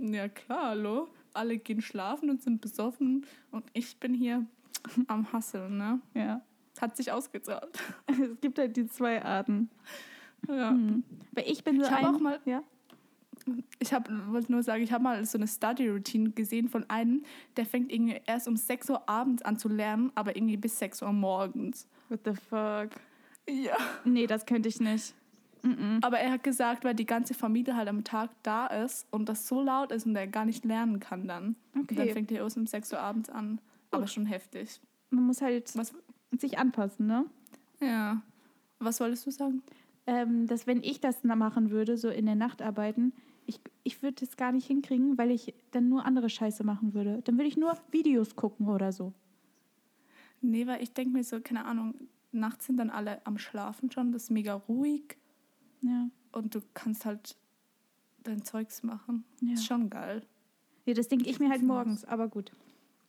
[0.00, 1.08] Ja klar, hallo.
[1.34, 4.44] Alle gehen schlafen und sind besoffen und ich bin hier
[5.08, 6.00] am Hasseln, ne?
[6.14, 6.40] Ja.
[6.80, 7.78] Hat sich ausgezahlt.
[8.08, 9.70] Es gibt halt die zwei Arten.
[10.48, 10.70] Ja.
[10.70, 11.04] Hm.
[11.32, 12.04] Weil ich bin so Ich ein...
[12.06, 12.62] auch mal- Ja?
[13.78, 17.24] Ich wollte nur sagen, ich habe mal so eine Study-Routine gesehen von einem,
[17.56, 21.02] der fängt irgendwie erst um 6 Uhr abends an zu lernen, aber irgendwie bis 6
[21.02, 21.88] Uhr morgens.
[22.10, 22.90] What the fuck?
[23.48, 23.76] Ja.
[24.04, 25.14] Nee, das könnte ich nicht.
[25.62, 25.98] Mhm.
[26.02, 29.46] Aber er hat gesagt, weil die ganze Familie halt am Tag da ist und das
[29.46, 31.56] so laut ist und er gar nicht lernen kann dann.
[31.74, 32.12] Und dann Okay.
[32.12, 33.60] fängt er erst um 6 Uhr abends an.
[33.90, 34.80] Aber schon heftig.
[35.10, 35.92] Man muss halt Was,
[36.38, 37.24] sich anpassen, ne?
[37.80, 38.22] ja.
[38.78, 39.62] Was wolltest du sagen?
[40.06, 43.12] ähm, dass wenn ich das machen würde, so in der Nacht arbeiten,
[43.46, 47.20] ich, ich würde das gar nicht hinkriegen, weil ich dann nur andere Scheiße machen würde.
[47.24, 49.12] Dann würde ich nur Videos gucken oder so.
[50.40, 51.94] Nee, weil ich denke mir so, keine Ahnung,
[52.32, 55.16] nachts sind dann alle am Schlafen schon, das ist mega ruhig
[55.82, 56.08] Ja.
[56.32, 57.36] und du kannst halt
[58.22, 59.24] dein Zeugs machen.
[59.40, 59.54] Ja.
[59.54, 60.24] Ist schon geil.
[60.84, 62.52] ja das denke ich mir halt morgens, aber gut.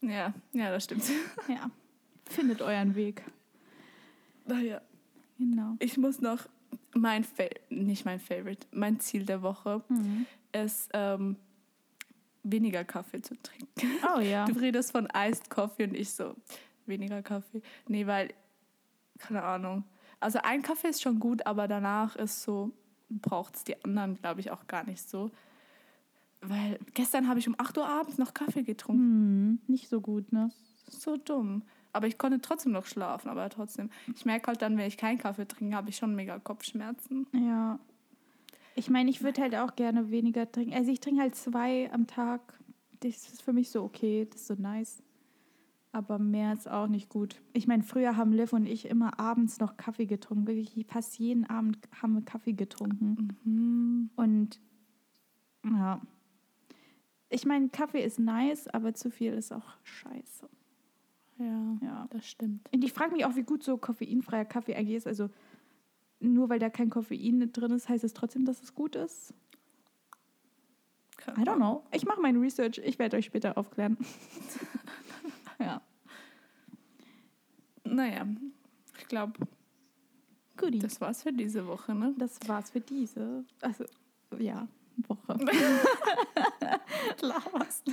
[0.02, 1.04] Ja, ja, das stimmt.
[1.48, 1.70] Ja.
[2.26, 3.24] Findet euren Weg.
[4.46, 4.82] Naja,
[5.38, 5.76] Genau.
[5.80, 6.48] ich muss noch
[6.94, 10.26] mein, Fa nicht mein Favorite, mein Ziel der Woche Mhm.
[10.54, 11.36] ist, ähm,
[12.44, 13.68] weniger Kaffee zu trinken.
[14.16, 14.46] Oh ja.
[14.52, 16.36] Du redest von Iced Coffee und ich so,
[16.86, 17.62] weniger Kaffee.
[17.88, 18.34] Nee, weil,
[19.18, 19.84] keine Ahnung.
[20.22, 22.72] Also ein Kaffee ist schon gut, aber danach ist so,
[23.10, 25.32] braucht es die anderen, glaube ich, auch gar nicht so.
[26.42, 29.02] Weil gestern habe ich um 8 Uhr abends noch Kaffee getrunken.
[29.02, 30.52] Hm, nicht so gut, ne?
[30.88, 31.64] So dumm.
[31.94, 33.90] Aber ich konnte trotzdem noch schlafen, aber trotzdem.
[34.16, 37.28] Ich merke halt dann, wenn ich keinen Kaffee trinke, habe ich schon mega Kopfschmerzen.
[37.34, 37.80] Ja.
[38.76, 40.74] Ich meine, ich würde halt auch gerne weniger trinken.
[40.74, 42.42] Also ich trinke halt zwei am Tag.
[43.02, 45.04] Das ist für mich so okay, das ist so nice.
[45.94, 47.42] Aber mehr ist auch nicht gut.
[47.52, 50.48] Ich meine, früher haben Liv und ich immer abends noch Kaffee getrunken.
[50.48, 53.38] Wirklich fast jeden Abend haben wir Kaffee getrunken.
[53.44, 54.10] Mhm.
[54.16, 54.62] Und
[55.66, 56.02] ja.
[57.30, 60.48] Ich meine, Kaffee ist nice, aber zu viel ist auch scheiße.
[61.40, 62.08] Ja, Ja.
[62.10, 62.70] das stimmt.
[62.74, 65.08] Und ich frage mich auch, wie gut so koffeinfreier Kaffee eigentlich ist.
[65.08, 65.30] Also
[66.22, 69.34] nur weil da kein Koffein drin ist, heißt es trotzdem, dass es gut ist?
[71.38, 71.84] I don't know.
[71.92, 72.80] Ich mache mein Research.
[72.84, 73.98] Ich werde euch später aufklären.
[77.92, 77.96] ja.
[77.96, 78.26] Naja,
[78.98, 79.34] ich glaube,
[80.80, 82.14] das war's für diese Woche, ne?
[82.18, 83.86] Das war's für diese, also
[84.38, 84.68] ja,
[85.08, 85.38] Woche.
[87.22, 87.90] Laberst.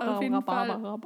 [0.00, 1.00] Auf jeden Fall.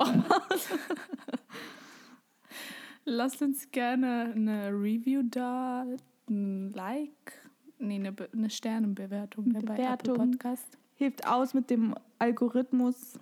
[3.05, 5.87] Lasst uns gerne eine Review da,
[6.29, 7.41] ein Like,
[7.79, 10.33] nee, eine, Be eine Sternenbewertung Bewertung.
[10.33, 10.77] Podcast.
[10.95, 13.19] Hilft aus mit dem Algorithmus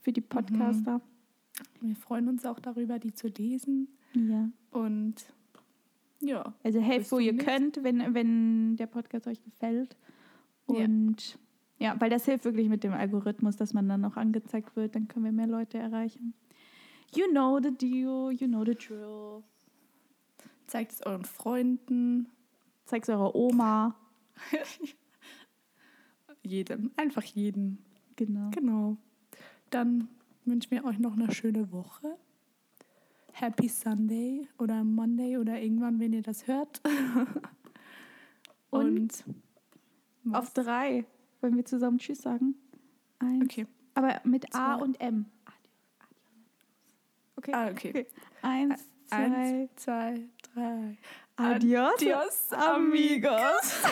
[0.00, 1.00] für die Podcaster.
[1.80, 3.88] Wir freuen uns auch darüber, die zu lesen.
[4.14, 4.48] Ja.
[4.70, 5.14] Und
[6.20, 9.96] ja, Also helft, wo ihr nächsten- könnt, wenn, wenn der Podcast euch gefällt.
[10.68, 10.84] Ja.
[10.84, 11.38] Und
[11.78, 11.96] ja.
[12.00, 15.24] weil das hilft wirklich mit dem Algorithmus, dass man dann auch angezeigt wird, dann können
[15.24, 16.34] wir mehr Leute erreichen.
[17.14, 19.42] You know the deal, you know the drill.
[20.66, 22.28] zeigt es euren Freunden,
[22.86, 23.96] Zeig's eurer Oma.
[26.42, 27.78] jedem, einfach jedem.
[28.16, 28.50] Genau.
[28.50, 28.96] Genau.
[29.70, 30.08] Dann
[30.46, 32.16] wünschen wir euch noch eine schöne Woche.
[33.32, 36.80] Happy Sunday oder Monday oder irgendwann, wenn ihr das hört.
[38.70, 39.12] Und
[40.32, 40.52] Auf was?
[40.54, 41.04] drei.
[41.40, 42.54] Wollen wir zusammen Tschüss sagen?
[43.18, 43.44] Eins.
[43.44, 43.66] Okay.
[43.94, 44.84] Aber mit A Zwei.
[44.84, 45.26] und M.
[47.36, 47.52] Okay.
[47.54, 47.90] Ah, okay.
[47.90, 48.06] okay.
[48.42, 49.16] Eins, zwei.
[49.16, 50.96] Eins, zwei, drei.
[51.36, 53.82] Adios, Adios, amigos.